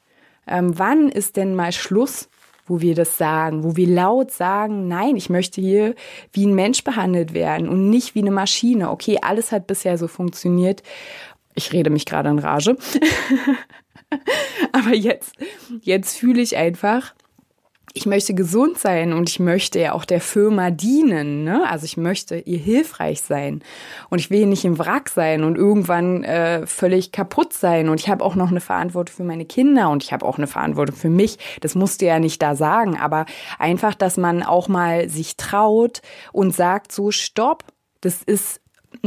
Ähm, 0.47 0.79
wann 0.79 1.09
ist 1.09 1.37
denn 1.37 1.55
mal 1.55 1.73
Schluss 1.73 2.29
wo 2.67 2.81
wir 2.81 2.95
das 2.95 3.17
sagen, 3.17 3.65
wo 3.65 3.77
wir 3.77 3.87
laut 3.87 4.31
sagen, 4.31 4.89
nein, 4.89 5.17
ich 5.17 5.31
möchte 5.31 5.61
hier 5.61 5.95
wie 6.33 6.47
ein 6.47 6.55
Mensch 6.55 6.85
behandelt 6.85 7.35
werden 7.35 7.69
und 7.69 7.91
nicht 7.91 8.15
wie 8.15 8.21
eine 8.21 8.31
Maschine. 8.31 8.91
Okay, 8.91 9.19
alles 9.23 9.53
hat 9.53 9.67
bisher 9.67 9.99
so 9.99 10.09
funktioniert. 10.09 10.83
Ich 11.55 11.73
rede 11.73 11.91
mich 11.91 12.05
gerade 12.05 12.29
in 12.29 12.39
Rage. 12.39 12.77
Aber 14.73 14.95
jetzt, 14.95 15.33
jetzt 15.81 16.17
fühle 16.17 16.43
ich 16.43 16.57
einfach, 16.57 17.15
ich 17.97 18.05
möchte 18.05 18.35
gesund 18.35 18.79
sein 18.79 19.15
und 19.15 19.31
ich 19.31 19.41
möchte 19.41 19.81
ja 19.81 19.93
auch 19.93 20.05
der 20.05 20.21
Firma 20.21 20.71
dienen. 20.71 21.45
Ne? 21.45 21.67
Also 21.69 21.87
ich 21.87 21.97
möchte 21.97 22.37
ihr 22.37 22.59
hilfreich 22.59 23.23
sein. 23.23 23.63
Und 24.11 24.19
ich 24.19 24.31
will 24.31 24.45
nicht 24.45 24.67
im 24.67 24.79
Wrack 24.79 25.09
sein 25.09 25.43
und 25.45 25.57
irgendwann 25.57 26.23
äh, 26.23 26.67
völlig 26.67 27.11
kaputt 27.11 27.55
sein. 27.55 27.89
Und 27.89 27.99
ich 27.99 28.11
habe 28.11 28.23
auch 28.23 28.35
noch 28.35 28.51
eine 28.51 28.61
Verantwortung 28.61 29.17
für 29.17 29.25
meine 29.25 29.47
Kinder 29.47 29.89
und 29.89 30.05
ich 30.05 30.13
habe 30.13 30.27
auch 30.27 30.37
eine 30.37 30.47
Verantwortung 30.47 30.95
für 30.95 31.09
mich. 31.09 31.39
Das 31.63 31.75
musst 31.75 32.03
du 32.03 32.07
ja 32.07 32.19
nicht 32.19 32.43
da 32.43 32.55
sagen. 32.55 32.99
Aber 32.99 33.25
einfach, 33.59 33.95
dass 33.95 34.19
man 34.19 34.43
auch 34.43 34.69
mal 34.69 35.09
sich 35.09 35.37
traut 35.39 36.03
und 36.33 36.55
sagt, 36.55 36.93
so, 36.93 37.11
stopp, 37.11 37.65
das 38.03 38.23
ist 38.23 38.61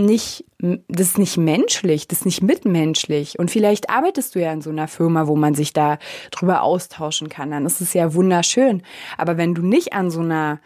nicht, 0.06 0.46
das 0.60 1.08
ist 1.08 1.18
nicht 1.18 1.38
menschlich, 1.38 2.08
das 2.08 2.20
ist 2.20 2.26
nicht 2.26 2.44
mitmenschlich. 2.44 3.40
Und 3.40 3.52
vielleicht 3.52 3.90
arbeitest 3.90 4.36
du 4.36 4.42
ja 4.42 4.52
in 4.52 4.62
so 4.62 4.70
einer 4.70 4.88
Firma, 4.88 5.28
wo 5.28 5.36
man 5.36 5.56
sich 5.56 5.74
da 5.74 6.00
drüber 6.32 6.64
austauschen 6.64 7.30
kann. 7.30 7.52
Dann 7.52 7.66
ist 7.66 7.82
es 7.82 7.94
ja 7.94 8.14
wunderschön. 8.14 8.84
Aber 9.18 9.38
wenn 9.38 9.54
du 9.56 9.62
nicht 9.62 9.94
an 9.94 10.12
so 10.12 10.22
einer 10.22 10.60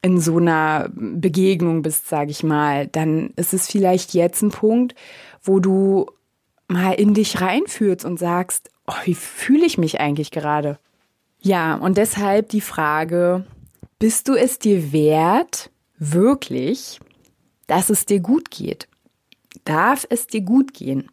in 0.00 0.20
so 0.20 0.36
einer 0.36 0.88
Begegnung 0.92 1.82
bist, 1.82 2.08
sage 2.08 2.30
ich 2.30 2.44
mal, 2.44 2.86
dann 2.86 3.30
ist 3.34 3.52
es 3.52 3.66
vielleicht 3.66 4.14
jetzt 4.14 4.42
ein 4.42 4.50
Punkt, 4.50 4.94
wo 5.42 5.58
du 5.58 6.06
mal 6.68 6.92
in 6.92 7.14
dich 7.14 7.40
reinfühlst 7.40 8.04
und 8.04 8.18
sagst, 8.18 8.70
oh, 8.86 8.94
wie 9.04 9.14
fühle 9.14 9.66
ich 9.66 9.76
mich 9.76 9.98
eigentlich 9.98 10.30
gerade? 10.30 10.78
Ja, 11.40 11.74
und 11.74 11.98
deshalb 11.98 12.50
die 12.50 12.60
Frage, 12.60 13.44
bist 13.98 14.28
du 14.28 14.34
es 14.34 14.58
dir 14.58 14.92
wert, 14.92 15.70
wirklich 15.98 17.00
dass 17.68 17.88
es 17.90 18.04
dir 18.04 18.18
gut 18.18 18.50
geht? 18.50 18.88
Darf 19.64 20.04
es 20.10 20.26
dir 20.26 20.40
gut 20.40 20.74
gehen? 20.74 21.08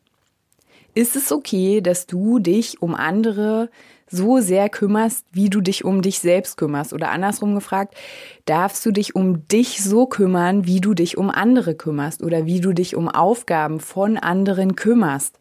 Ist 0.95 1.15
es 1.15 1.31
okay, 1.31 1.81
dass 1.81 2.07
du 2.07 2.39
dich 2.39 2.81
um 2.81 2.95
andere 2.95 3.69
so 4.09 4.39
sehr 4.39 4.69
kümmerst, 4.69 5.25
wie 5.31 5.49
du 5.49 5.61
dich 5.61 5.83
um 5.83 6.01
dich 6.01 6.19
selbst 6.19 6.57
kümmerst? 6.57 6.93
Oder 6.93 7.11
andersrum 7.11 7.53
gefragt, 7.53 7.95
darfst 8.45 8.85
du 8.85 8.91
dich 8.91 9.13
um 9.13 9.47
dich 9.47 9.83
so 9.83 10.05
kümmern, 10.05 10.65
wie 10.65 10.79
du 10.79 10.93
dich 10.93 11.17
um 11.17 11.29
andere 11.29 11.75
kümmerst 11.75 12.23
oder 12.23 12.45
wie 12.45 12.61
du 12.61 12.73
dich 12.73 12.95
um 12.95 13.09
Aufgaben 13.09 13.79
von 13.79 14.17
anderen 14.17 14.75
kümmerst? 14.75 15.39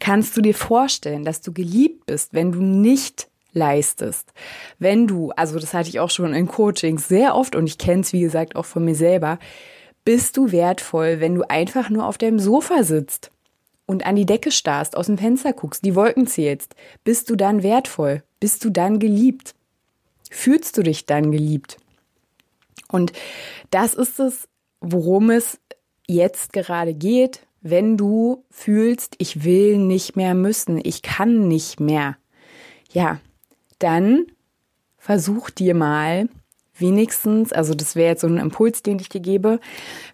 Kannst 0.00 0.36
du 0.36 0.40
dir 0.40 0.54
vorstellen, 0.54 1.24
dass 1.24 1.42
du 1.42 1.52
geliebt 1.52 2.06
bist, 2.06 2.34
wenn 2.34 2.50
du 2.50 2.60
nicht 2.60 3.28
leistest. 3.52 4.32
Wenn 4.78 5.06
du, 5.06 5.30
also 5.32 5.58
das 5.58 5.74
hatte 5.74 5.90
ich 5.90 6.00
auch 6.00 6.10
schon 6.10 6.34
in 6.34 6.48
Coachings 6.48 7.06
sehr 7.06 7.36
oft 7.36 7.54
und 7.54 7.66
ich 7.66 7.78
kenne 7.78 8.00
es 8.00 8.12
wie 8.12 8.20
gesagt 8.20 8.56
auch 8.56 8.64
von 8.64 8.84
mir 8.84 8.94
selber, 8.94 9.38
bist 10.04 10.36
du 10.36 10.52
wertvoll, 10.52 11.20
wenn 11.20 11.34
du 11.34 11.48
einfach 11.48 11.90
nur 11.90 12.06
auf 12.06 12.18
deinem 12.18 12.38
Sofa 12.38 12.82
sitzt 12.82 13.30
und 13.86 14.06
an 14.06 14.16
die 14.16 14.26
Decke 14.26 14.50
starrst, 14.50 14.96
aus 14.96 15.06
dem 15.06 15.18
Fenster 15.18 15.52
guckst, 15.52 15.84
die 15.84 15.94
Wolken 15.94 16.26
zählst? 16.26 16.74
Bist 17.04 17.30
du 17.30 17.36
dann 17.36 17.62
wertvoll? 17.62 18.22
Bist 18.40 18.64
du 18.64 18.70
dann 18.70 18.98
geliebt? 18.98 19.54
Fühlst 20.30 20.76
du 20.76 20.82
dich 20.82 21.06
dann 21.06 21.30
geliebt? 21.30 21.76
Und 22.88 23.12
das 23.70 23.94
ist 23.94 24.18
es, 24.18 24.48
worum 24.80 25.30
es 25.30 25.58
jetzt 26.06 26.52
gerade 26.52 26.94
geht, 26.94 27.46
wenn 27.60 27.96
du 27.96 28.44
fühlst, 28.50 29.14
ich 29.18 29.44
will 29.44 29.78
nicht 29.78 30.16
mehr 30.16 30.34
müssen, 30.34 30.80
ich 30.82 31.02
kann 31.02 31.46
nicht 31.48 31.78
mehr. 31.80 32.16
Ja, 32.90 33.20
dann 33.78 34.26
versuch 34.98 35.50
dir 35.50 35.74
mal 35.74 36.28
wenigstens, 36.76 37.52
also 37.52 37.74
das 37.74 37.96
wäre 37.96 38.10
jetzt 38.10 38.22
so 38.22 38.26
ein 38.26 38.38
Impuls, 38.38 38.82
den 38.82 38.98
ich 38.98 39.08
dir 39.08 39.20
gebe, 39.20 39.60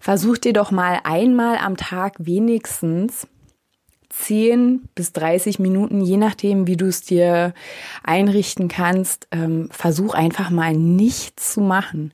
versuch 0.01 0.37
dir 0.37 0.53
doch 0.53 0.71
mal 0.71 0.99
einmal 1.03 1.57
am 1.57 1.77
Tag 1.77 2.15
wenigstens 2.19 3.27
10 4.09 4.89
bis 4.95 5.13
30 5.13 5.59
Minuten, 5.59 6.01
je 6.01 6.17
nachdem, 6.17 6.67
wie 6.67 6.77
du 6.77 6.87
es 6.87 7.01
dir 7.01 7.53
einrichten 8.03 8.67
kannst, 8.67 9.27
ähm, 9.31 9.69
versuch 9.71 10.13
einfach 10.13 10.49
mal 10.49 10.73
nichts 10.73 11.53
zu 11.53 11.61
machen. 11.61 12.13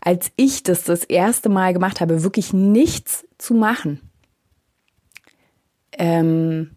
Als 0.00 0.30
ich 0.36 0.62
das 0.62 0.84
das 0.84 1.04
erste 1.04 1.48
Mal 1.48 1.72
gemacht 1.72 2.00
habe, 2.00 2.22
wirklich 2.22 2.52
nichts 2.52 3.26
zu 3.38 3.54
machen, 3.54 4.00
ähm, 5.98 6.76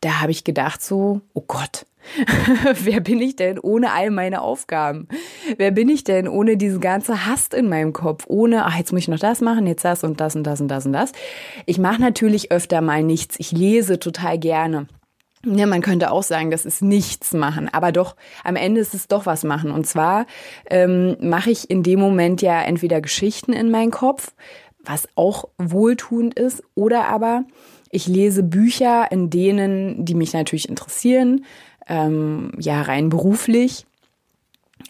da 0.00 0.20
habe 0.20 0.32
ich 0.32 0.44
gedacht 0.44 0.82
so, 0.82 1.22
oh 1.32 1.44
Gott, 1.46 1.86
wer 2.84 3.00
bin 3.00 3.20
ich 3.20 3.36
denn 3.36 3.58
ohne 3.58 3.92
all 3.92 4.10
meine 4.10 4.42
Aufgaben? 4.42 5.08
Wer 5.56 5.70
bin 5.70 5.88
ich 5.88 6.04
denn 6.04 6.28
ohne 6.28 6.56
diese 6.56 6.80
ganze 6.80 7.26
Hast 7.26 7.54
in 7.54 7.68
meinem 7.68 7.92
Kopf? 7.92 8.24
Ohne, 8.28 8.64
ach, 8.66 8.76
jetzt 8.76 8.92
muss 8.92 9.02
ich 9.02 9.08
noch 9.08 9.18
das 9.18 9.40
machen, 9.40 9.66
jetzt 9.66 9.84
das 9.84 10.04
und 10.04 10.20
das 10.20 10.36
und 10.36 10.44
das 10.44 10.60
und 10.60 10.68
das 10.68 10.86
und 10.86 10.92
das. 10.92 11.12
Ich 11.66 11.78
mache 11.78 12.00
natürlich 12.00 12.52
öfter 12.52 12.80
mal 12.80 13.02
nichts. 13.02 13.36
Ich 13.38 13.52
lese 13.52 13.98
total 13.98 14.38
gerne. 14.38 14.86
Ja, 15.46 15.66
man 15.66 15.82
könnte 15.82 16.10
auch 16.10 16.22
sagen, 16.22 16.50
das 16.50 16.64
ist 16.64 16.80
nichts 16.80 17.34
machen, 17.34 17.68
aber 17.70 17.92
doch, 17.92 18.16
am 18.44 18.56
Ende 18.56 18.80
ist 18.80 18.94
es 18.94 19.08
doch 19.08 19.26
was 19.26 19.44
machen. 19.44 19.70
Und 19.70 19.86
zwar 19.86 20.26
ähm, 20.70 21.16
mache 21.20 21.50
ich 21.50 21.70
in 21.70 21.82
dem 21.82 22.00
Moment 22.00 22.40
ja 22.40 22.62
entweder 22.62 23.02
Geschichten 23.02 23.52
in 23.52 23.70
meinen 23.70 23.90
Kopf, 23.90 24.32
was 24.82 25.08
auch 25.16 25.48
wohltuend 25.58 26.38
ist, 26.38 26.62
oder 26.74 27.08
aber 27.08 27.44
ich 27.90 28.06
lese 28.08 28.42
Bücher, 28.42 29.10
in 29.12 29.30
denen, 29.30 30.04
die 30.04 30.14
mich 30.14 30.32
natürlich 30.32 30.68
interessieren, 30.68 31.44
ähm, 31.88 32.52
ja 32.58 32.82
rein 32.82 33.08
beruflich, 33.08 33.86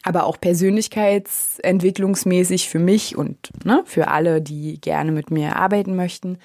aber 0.02 0.24
auch 0.24 0.40
persönlichkeitsentwicklungsmäßig 0.40 2.68
für 2.68 2.78
mich 2.78 3.16
und 3.16 3.50
ne, 3.64 3.82
für 3.86 4.08
alle, 4.08 4.42
die 4.42 4.78
gerne 4.80 5.12
mit 5.12 5.30
mir 5.30 5.56
arbeiten 5.56 5.96
möchten. 5.96 6.38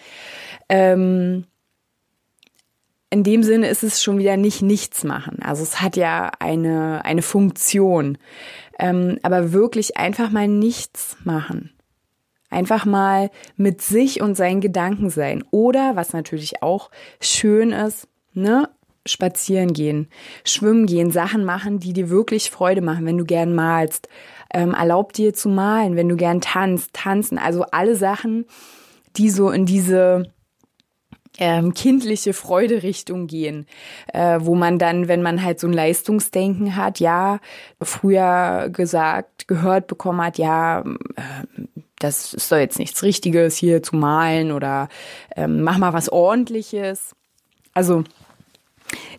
Ähm, 0.70 1.44
in 3.12 3.24
dem 3.24 3.44
Sinne 3.44 3.68
ist 3.68 3.84
es 3.84 4.04
schon 4.04 4.20
wieder 4.20 4.38
nicht 4.38 4.62
nichts 4.62 5.04
machen. 5.04 5.40
Also 5.42 5.64
es 5.64 5.82
hat 5.82 5.98
ja 5.98 6.32
eine, 6.40 7.04
eine 7.06 7.24
Funktion. 7.24 8.18
Ähm, 8.78 9.18
aber 9.24 9.52
wirklich 9.52 9.98
einfach 9.98 10.30
mal 10.30 10.48
nichts 10.48 11.18
machen. 11.24 11.72
Einfach 12.52 12.86
mal 12.86 13.32
mit 13.58 13.82
sich 13.82 14.22
und 14.22 14.36
seinen 14.36 14.62
Gedanken 14.62 15.10
sein. 15.10 15.44
Oder, 15.52 15.96
was 15.96 16.14
natürlich 16.14 16.62
auch 16.62 16.92
schön 17.20 17.72
ist, 17.72 18.08
ne, 18.34 18.70
spazieren 19.10 19.74
gehen, 19.74 20.08
schwimmen 20.46 20.86
gehen, 20.86 21.12
Sachen 21.12 21.46
machen, 21.46 21.80
die 21.80 21.94
dir 21.94 22.10
wirklich 22.10 22.52
Freude 22.52 22.82
machen, 22.82 23.06
wenn 23.06 23.18
du 23.18 23.26
gern 23.26 23.54
malst. 23.54 24.08
Ähm, 24.52 24.74
erlaub 24.74 25.14
dir 25.14 25.34
zu 25.34 25.50
malen, 25.50 25.96
wenn 25.96 26.10
du 26.10 26.16
gern 26.16 26.42
tanzt, 26.42 26.94
tanzen. 26.94 27.38
Also 27.38 27.64
alle 27.72 27.96
Sachen, 27.96 28.46
die 29.16 29.30
so 29.30 29.52
in 29.52 29.66
diese 29.66 30.32
ähm, 31.38 31.74
kindliche 31.74 32.34
Freude-Richtung 32.34 33.28
gehen, 33.28 33.66
äh, 34.14 34.40
wo 34.42 34.56
man 34.56 34.80
dann, 34.80 35.08
wenn 35.08 35.22
man 35.22 35.44
halt 35.44 35.60
so 35.60 35.68
ein 35.68 35.74
Leistungsdenken 35.74 36.76
hat, 36.76 37.00
ja, 37.00 37.40
früher 37.82 38.70
gesagt, 38.72 39.48
gehört 39.48 39.88
bekommen 39.88 40.22
hat, 40.22 40.38
ja, 40.38 40.82
äh, 40.82 41.64
das 42.00 42.34
ist 42.34 42.52
doch 42.52 42.58
jetzt 42.58 42.80
nichts 42.80 43.04
Richtiges 43.04 43.58
hier 43.58 43.84
zu 43.84 43.96
malen 43.96 44.52
oder 44.52 44.90
ähm, 45.36 45.62
mach 45.64 45.78
mal 45.78 45.94
was 45.94 46.10
Ordentliches. 46.10 47.14
Also 47.74 48.04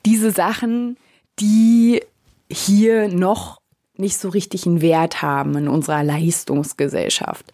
diese 0.06 0.30
Sachen, 0.30 0.96
die 1.38 2.02
hier 2.50 3.08
noch 3.08 3.60
nicht 3.96 4.18
so 4.18 4.28
richtig 4.28 4.66
einen 4.66 4.80
Wert 4.80 5.22
haben 5.22 5.56
in 5.56 5.68
unserer 5.68 6.02
Leistungsgesellschaft. 6.02 7.52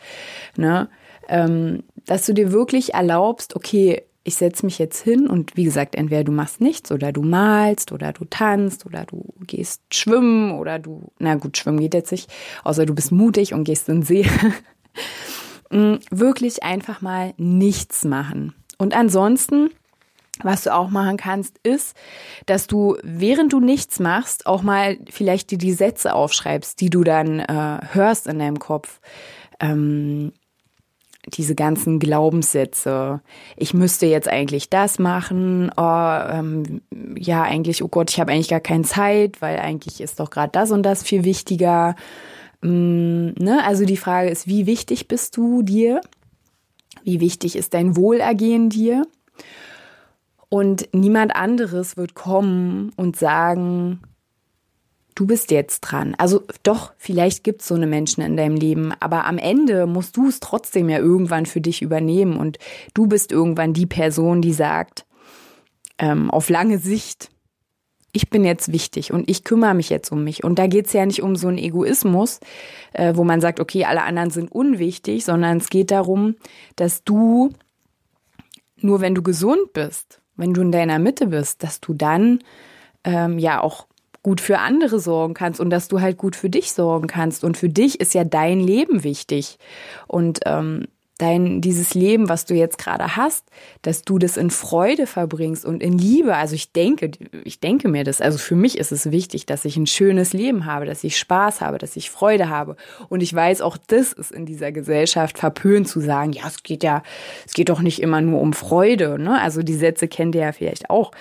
Ne? 0.57 0.89
Ähm, 1.29 1.83
dass 2.07 2.25
du 2.27 2.35
dir 2.35 2.53
wirklich 2.53 2.95
erlaubst, 2.95 3.57
okay, 3.57 4.03
ich 4.23 4.37
setze 4.37 4.67
mich 4.67 4.79
jetzt 4.79 5.03
hin 5.03 5.29
und 5.29 5.57
wie 5.57 5.65
gesagt, 5.65 5.95
entweder 5.95 6.25
du 6.25 6.33
machst 6.33 6.61
nichts 6.61 6.91
oder 6.91 7.13
du 7.13 7.23
malst 7.23 7.93
oder 7.93 8.13
du 8.13 8.25
tanzt 8.25 8.85
oder 8.85 9.05
du 9.05 9.25
gehst 9.47 9.83
schwimmen 9.93 10.53
oder 10.53 10.81
du, 10.81 11.13
na 11.19 11.37
gut, 11.37 11.57
schwimmen 11.57 11.79
geht 11.79 11.95
jetzt 11.95 12.11
nicht, 12.11 12.29
außer 12.65 12.87
du 12.87 12.95
bist 12.95 13.13
mutig 13.13 13.55
und 13.55 13.65
gehst 13.65 13.89
in 13.89 13.97
den 13.97 14.03
See. 14.03 14.27
Mm, 15.69 15.97
wirklich 16.11 16.63
einfach 16.63 17.03
mal 17.03 17.35
nichts 17.39 18.05
machen. 18.05 18.55
Und 18.79 18.95
ansonsten 18.95 19.71
was 20.43 20.65
du 20.65 20.75
auch 20.75 20.91
machen 20.91 21.17
kannst, 21.17 21.59
ist, 21.63 21.97
dass 22.47 22.67
du, 22.67 22.97
während 23.03 23.53
du 23.53 23.61
nichts 23.61 24.01
machst, 24.01 24.47
auch 24.47 24.63
mal 24.63 24.99
vielleicht 25.11 25.51
dir 25.51 25.59
die 25.59 25.73
Sätze 25.73 26.15
aufschreibst, 26.15 26.81
die 26.81 26.91
du 26.91 27.05
dann 27.05 27.41
äh, 27.41 27.79
hörst 27.93 28.27
in 28.27 28.39
deinem 28.39 28.59
Kopf. 28.59 29.01
Ähm, 29.61 30.33
diese 31.35 31.55
ganzen 31.55 31.99
Glaubenssätze. 31.99 33.21
Ich 33.57 33.75
müsste 33.75 34.07
jetzt 34.07 34.29
eigentlich 34.29 34.71
das 34.71 34.99
machen. 34.99 35.71
Oh, 35.77 35.83
ähm, 35.83 36.83
ja, 37.19 37.43
eigentlich, 37.43 37.83
oh 37.83 37.89
Gott, 37.89 38.11
ich 38.11 38.21
habe 38.21 38.33
eigentlich 38.33 38.49
gar 38.49 38.61
keine 38.61 38.85
Zeit, 38.85 39.43
weil 39.43 39.59
eigentlich 39.59 40.01
ist 40.01 40.21
doch 40.21 40.31
gerade 40.31 40.53
das 40.53 40.71
und 40.71 40.85
das 40.85 41.03
viel 41.03 41.25
wichtiger. 41.25 41.97
Ähm, 42.63 43.35
ne? 43.35 43.65
Also 43.65 43.85
die 43.85 43.97
Frage 43.97 44.31
ist, 44.31 44.47
wie 44.47 44.67
wichtig 44.67 45.09
bist 45.09 45.37
du 45.37 45.63
dir? 45.63 46.01
Wie 47.03 47.21
wichtig 47.21 47.57
ist 47.57 47.75
dein 47.75 47.97
Wohlergehen 47.97 48.69
dir? 48.69 49.05
Und 50.49 50.89
niemand 50.93 51.35
anderes 51.35 51.97
wird 51.97 52.15
kommen 52.15 52.93
und 52.97 53.17
sagen, 53.17 54.01
du 55.17 55.27
bist 55.27 55.51
jetzt 55.51 55.81
dran. 55.81 56.15
Also 56.19 56.43
doch, 56.63 56.93
vielleicht 56.99 57.43
gibt 57.43 57.63
es 57.63 57.69
so 57.69 57.75
eine 57.75 57.89
Menschen 57.89 58.23
in 58.23 58.37
deinem 58.37 58.55
Leben, 58.55 58.93
aber 59.01 59.25
am 59.25 59.39
Ende 59.39 59.87
musst 59.87 60.17
du 60.17 60.29
es 60.29 60.39
trotzdem 60.39 60.89
ja 60.89 60.99
irgendwann 60.99 61.47
für 61.47 61.61
dich 61.61 61.83
übernehmen 61.83 62.37
und 62.37 62.59
du 62.95 63.09
bist 63.09 63.33
irgendwann 63.33 63.73
die 63.73 63.87
Person, 63.87 64.41
die 64.41 64.53
sagt, 64.53 65.05
ähm, 65.99 66.31
auf 66.31 66.49
lange 66.49 66.79
Sicht, 66.79 67.31
ich 68.13 68.31
bin 68.31 68.45
jetzt 68.45 68.73
wichtig 68.73 69.13
und 69.13 69.29
ich 69.29 69.45
kümmere 69.45 69.75
mich 69.75 69.91
jetzt 69.91 70.13
um 70.13 70.25
mich. 70.25 70.45
Und 70.45 70.59
da 70.59 70.67
geht 70.67 70.87
es 70.87 70.93
ja 70.93 71.05
nicht 71.05 71.23
um 71.23 71.37
so 71.37 71.49
einen 71.49 71.59
Egoismus, 71.59 72.41
äh, 72.93 73.15
wo 73.17 73.25
man 73.25 73.41
sagt, 73.41 73.59
okay, 73.61 73.85
alle 73.85 74.03
anderen 74.03 74.31
sind 74.31 74.53
unwichtig, 74.53 75.25
sondern 75.25 75.59
es 75.59 75.69
geht 75.69 75.91
darum, 75.91 76.37
dass 76.77 77.05
du, 77.05 77.53
nur 78.81 79.01
wenn 79.01 79.15
du 79.15 79.23
gesund 79.23 79.73
bist, 79.73 80.21
wenn 80.37 80.55
du 80.55 80.63
in 80.63 80.73
deiner 80.73 80.99
Mitte 80.99 81.29
bist, 81.29 81.63
dass 81.63 81.81
du 81.81 81.95
dann 81.95 82.41
ähm, 83.05 83.39
ja 83.39 83.61
auch 83.61 83.87
gut 84.23 84.41
für 84.41 84.59
andere 84.59 84.99
sorgen 84.99 85.35
kannst 85.35 85.61
und 85.61 85.71
dass 85.71 85.87
du 85.87 86.01
halt 86.01 86.17
gut 86.17 86.35
für 86.35 86.51
dich 86.51 86.73
sorgen 86.73 87.07
kannst. 87.07 87.45
Und 87.45 87.57
für 87.57 87.69
dich 87.69 88.01
ist 88.01 88.13
ja 88.13 88.25
dein 88.25 88.59
Leben 88.59 89.05
wichtig. 89.05 89.59
Und 90.09 90.41
ähm, 90.47 90.89
dein, 91.19 91.61
dieses 91.61 91.95
Leben, 91.95 92.29
was 92.29 92.45
du 92.45 92.55
jetzt 92.55 92.79
gerade 92.79 93.17
hast, 93.17 93.45
dass 93.83 94.03
du 94.03 94.19
das 94.19 94.37
in 94.37 94.51
Freude 94.51 95.07
verbringst 95.07 95.65
und 95.65 95.83
in 95.83 95.97
Liebe. 95.97 96.37
Also 96.37 96.55
ich 96.55 96.73
denke, 96.73 97.11
ich 97.45 97.61
denke 97.61 97.89
mir 97.89 98.05
das. 98.05 98.21
Also 98.21 98.39
für 98.39 98.55
mich 98.55 98.77
ist 98.77 98.93
es 98.93 99.11
wichtig, 99.11 99.47
dass 99.47 99.65
ich 99.65 99.77
ein 99.77 99.87
schönes 99.87 100.33
Leben 100.33 100.67
habe, 100.67 100.85
dass 100.85 101.05
ich 101.05 101.19
Spaß 101.19 101.61
habe, 101.61 101.79
dass 101.79 101.97
ich 101.97 102.11
Freude 102.11 102.49
habe. 102.49 102.77
Und 103.09 103.23
ich 103.23 103.33
weiß, 103.33 103.63
auch 103.63 103.79
das 103.79 104.13
ist 104.13 104.31
in 104.31 104.45
dieser 104.45 104.73
Gesellschaft 104.73 105.39
verpönt 105.39 105.89
zu 105.89 106.01
sagen, 106.01 106.33
ja, 106.33 106.47
es 106.47 106.63
geht 106.63 106.83
ja, 106.83 107.03
es 107.47 107.55
geht 107.55 107.71
doch 107.71 107.81
nicht 107.81 108.03
immer 108.03 108.21
nur 108.21 108.41
um 108.41 108.53
Freude. 108.53 109.19
Ne? 109.19 109.41
Also 109.41 109.63
die 109.63 109.75
Sätze 109.75 110.09
kennt 110.09 110.35
ihr 110.35 110.43
ja 110.43 110.53
vielleicht 110.53 110.91
auch. 110.91 111.13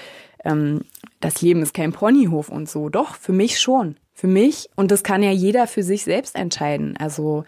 Ähm, 0.44 0.82
das 1.22 1.42
Leben 1.42 1.62
ist 1.62 1.74
kein 1.74 1.94
Ponyhof 1.94 2.50
und 2.50 2.70
so. 2.70 2.90
Doch, 2.90 3.16
für 3.16 3.34
mich 3.34 3.60
schon 3.60 3.96
für 4.18 4.28
mich 4.28 4.70
und 4.78 4.92
das 4.92 5.04
kann 5.04 5.22
ja 5.22 5.32
jeder 5.32 5.68
für 5.68 5.84
sich 5.84 6.06
selbst 6.06 6.38
entscheiden. 6.38 6.96
Also 6.98 7.44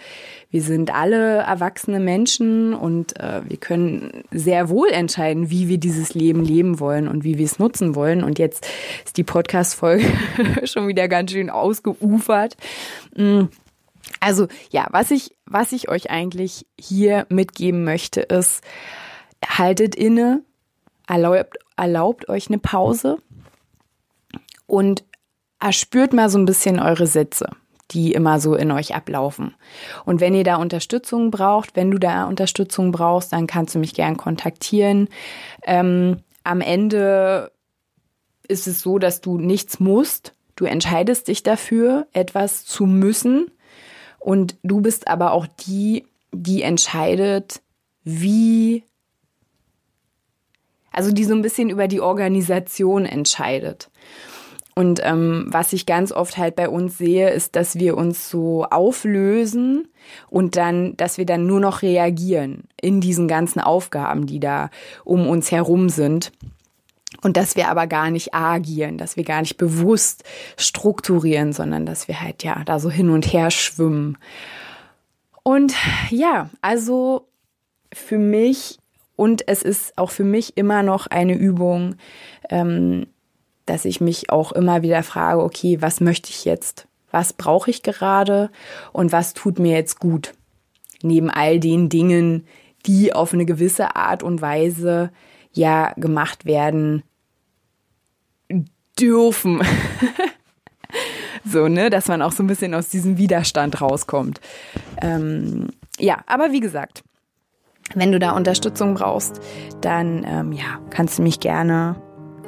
wir 0.52 0.62
sind 0.62 0.94
alle 0.94 1.38
erwachsene 1.38 2.02
Menschen 2.02 2.74
und 2.74 3.18
äh, 3.22 3.42
wir 3.48 3.56
können 3.56 4.26
sehr 4.32 4.68
wohl 4.68 4.90
entscheiden, 4.90 5.50
wie 5.50 5.70
wir 5.70 5.78
dieses 5.78 6.14
Leben 6.14 6.44
leben 6.44 6.82
wollen 6.82 7.08
und 7.08 7.24
wie 7.24 7.38
wir 7.38 7.46
es 7.46 7.58
nutzen 7.58 7.96
wollen. 7.96 8.22
Und 8.22 8.38
jetzt 8.38 8.68
ist 9.06 9.16
die 9.16 9.24
Podcast-Folge 9.24 10.06
schon 10.66 10.90
wieder 10.90 11.08
ganz 11.08 11.32
schön 11.32 11.50
ausgeufert. 11.50 12.58
Mm. 13.16 13.44
Also 14.20 14.48
ja, 14.70 14.88
was 14.92 15.12
ich, 15.12 15.32
was 15.46 15.72
ich 15.72 15.88
euch 15.88 16.10
eigentlich 16.10 16.66
hier 16.78 17.26
mitgeben 17.30 17.86
möchte, 17.86 18.22
ist, 18.22 18.62
haltet 19.46 19.96
inne, 19.96 20.42
erlaubt, 21.08 21.58
erlaubt 21.78 22.28
euch 22.28 22.50
eine 22.50 22.58
Pause 22.58 23.20
und 24.66 25.06
erspürt 25.60 26.14
mal 26.14 26.30
so 26.30 26.38
ein 26.38 26.46
bisschen 26.46 26.80
eure 26.80 27.08
Sätze, 27.08 27.50
die 27.92 28.14
immer 28.14 28.40
so 28.40 28.56
in 28.56 28.72
euch 28.72 28.96
ablaufen. 28.96 29.56
Und 30.06 30.22
wenn 30.22 30.34
ihr 30.34 30.44
da 30.44 30.58
Unterstützung 30.58 31.32
braucht, 31.32 31.76
wenn 31.76 31.92
du 31.92 31.98
da 31.98 32.26
Unterstützung 32.26 32.92
brauchst, 32.92 33.34
dann 33.34 33.48
kannst 33.48 33.76
du 33.76 33.80
mich 33.80 33.94
gern 33.94 34.18
kontaktieren. 34.18 35.10
Ähm, 35.64 36.18
am 36.44 36.62
Ende 36.62 37.52
ist 38.48 38.68
es 38.68 38.82
so, 38.82 39.00
dass 39.00 39.22
du 39.22 39.38
nichts 39.38 39.80
musst. 39.80 40.34
Du 40.56 40.66
entscheidest 40.66 41.28
dich 41.28 41.44
dafür, 41.44 42.08
etwas 42.14 42.66
zu 42.66 42.86
müssen. 42.86 43.52
Und 44.20 44.56
du 44.64 44.82
bist 44.82 45.08
aber 45.08 45.32
auch 45.32 45.48
die, 45.48 46.06
die 46.32 46.62
entscheidet, 46.62 47.62
wie, 48.04 48.84
also 50.92 51.12
die 51.12 51.26
so 51.26 51.34
ein 51.34 51.42
bisschen 51.42 51.70
über 51.70 51.88
die 51.88 52.02
Organisation 52.02 53.06
entscheidet. 53.06 53.90
Und 54.78 55.02
ähm, 55.04 55.48
was 55.48 55.74
ich 55.74 55.88
ganz 55.88 56.12
oft 56.12 56.38
halt 56.38 56.56
bei 56.56 56.70
uns 56.70 57.00
sehe, 57.00 57.32
ist, 57.32 57.56
dass 57.56 57.80
wir 57.80 57.98
uns 57.98 58.30
so 58.30 58.64
auflösen 58.66 59.88
und 60.30 60.56
dann, 60.56 60.96
dass 60.98 61.18
wir 61.18 61.26
dann 61.26 61.48
nur 61.48 61.60
noch 61.60 61.82
reagieren 61.82 62.66
in 62.80 63.02
diesen 63.02 63.28
ganzen 63.28 63.60
Aufgaben, 63.60 64.28
die 64.28 64.40
da 64.40 64.70
um 65.04 65.28
uns 65.28 65.52
herum 65.52 65.90
sind. 65.90 66.32
Und 67.24 67.38
dass 67.38 67.56
wir 67.56 67.70
aber 67.70 67.88
gar 67.88 68.12
nicht 68.12 68.36
agieren, 68.36 69.00
dass 69.00 69.18
wir 69.18 69.24
gar 69.24 69.42
nicht 69.42 69.58
bewusst 69.58 70.24
strukturieren, 70.58 71.54
sondern 71.54 71.88
dass 71.88 72.08
wir 72.08 72.22
halt 72.22 72.44
ja 72.44 72.62
da 72.64 72.78
so 72.78 72.92
hin 72.92 73.10
und 73.10 73.34
her 73.34 73.50
schwimmen. 73.50 74.20
Und 75.42 75.74
ja, 76.12 76.52
also 76.62 77.28
für 77.92 78.20
mich 78.20 78.78
und 79.16 79.48
es 79.48 79.64
ist 79.64 79.98
auch 79.98 80.12
für 80.12 80.24
mich 80.24 80.56
immer 80.56 80.84
noch 80.84 81.08
eine 81.08 81.34
Übung, 81.34 81.96
ähm, 82.52 83.08
dass 83.68 83.86
ich 83.86 84.02
mich 84.02 84.32
auch 84.32 84.52
immer 84.52 84.82
wieder 84.82 85.04
frage, 85.04 85.44
okay, 85.44 85.82
was 85.82 86.02
möchte 86.02 86.32
ich 86.32 86.46
jetzt? 86.46 86.88
Was 87.12 87.34
brauche 87.34 87.70
ich 87.70 87.84
gerade 87.84 88.50
und 88.92 89.12
was 89.12 89.34
tut 89.34 89.60
mir 89.60 89.74
jetzt 89.74 90.00
gut? 90.00 90.34
Neben 91.04 91.30
all 91.30 91.60
den 91.60 91.90
Dingen, 91.90 92.48
die 92.86 93.14
auf 93.14 93.34
eine 93.34 93.46
gewisse 93.46 93.96
Art 93.96 94.24
und 94.24 94.42
Weise 94.42 95.12
ja 95.52 95.94
gemacht 95.96 96.46
werden 96.46 97.04
dürfen. 99.00 99.62
so, 101.46 101.68
ne, 101.68 101.90
dass 101.90 102.08
man 102.08 102.22
auch 102.22 102.32
so 102.32 102.44
ein 102.44 102.48
bisschen 102.48 102.74
aus 102.74 102.90
diesem 102.90 103.18
Widerstand 103.18 103.82
rauskommt. 103.82 104.42
Ähm, 105.02 105.68
ja, 106.00 106.24
aber 106.26 106.52
wie 106.52 106.60
gesagt, 106.60 107.04
wenn 107.94 108.12
du 108.12 108.20
da 108.20 108.32
Unterstützung 108.32 108.96
brauchst, 108.96 109.40
dann 109.82 110.24
ähm, 110.26 110.52
ja, 110.52 110.80
kannst 110.90 111.20
du 111.20 111.24
mich 111.24 111.40
gerne 111.40 111.96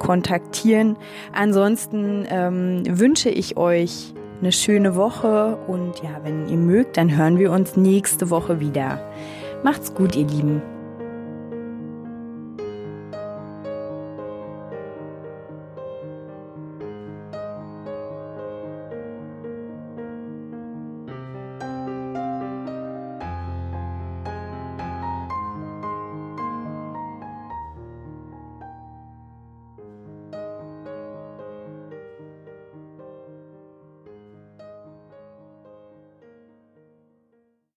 kontaktieren. 0.00 0.96
Ansonsten 1.32 2.26
ähm, 2.28 2.82
wünsche 2.88 3.28
ich 3.28 3.56
euch 3.56 4.12
eine 4.40 4.50
schöne 4.50 4.96
Woche 4.96 5.56
und 5.68 6.02
ja, 6.02 6.20
wenn 6.24 6.48
ihr 6.48 6.56
mögt, 6.56 6.96
dann 6.96 7.16
hören 7.16 7.38
wir 7.38 7.52
uns 7.52 7.76
nächste 7.76 8.30
Woche 8.30 8.58
wieder. 8.58 9.00
Macht's 9.62 9.94
gut, 9.94 10.16
ihr 10.16 10.26
Lieben. 10.26 10.79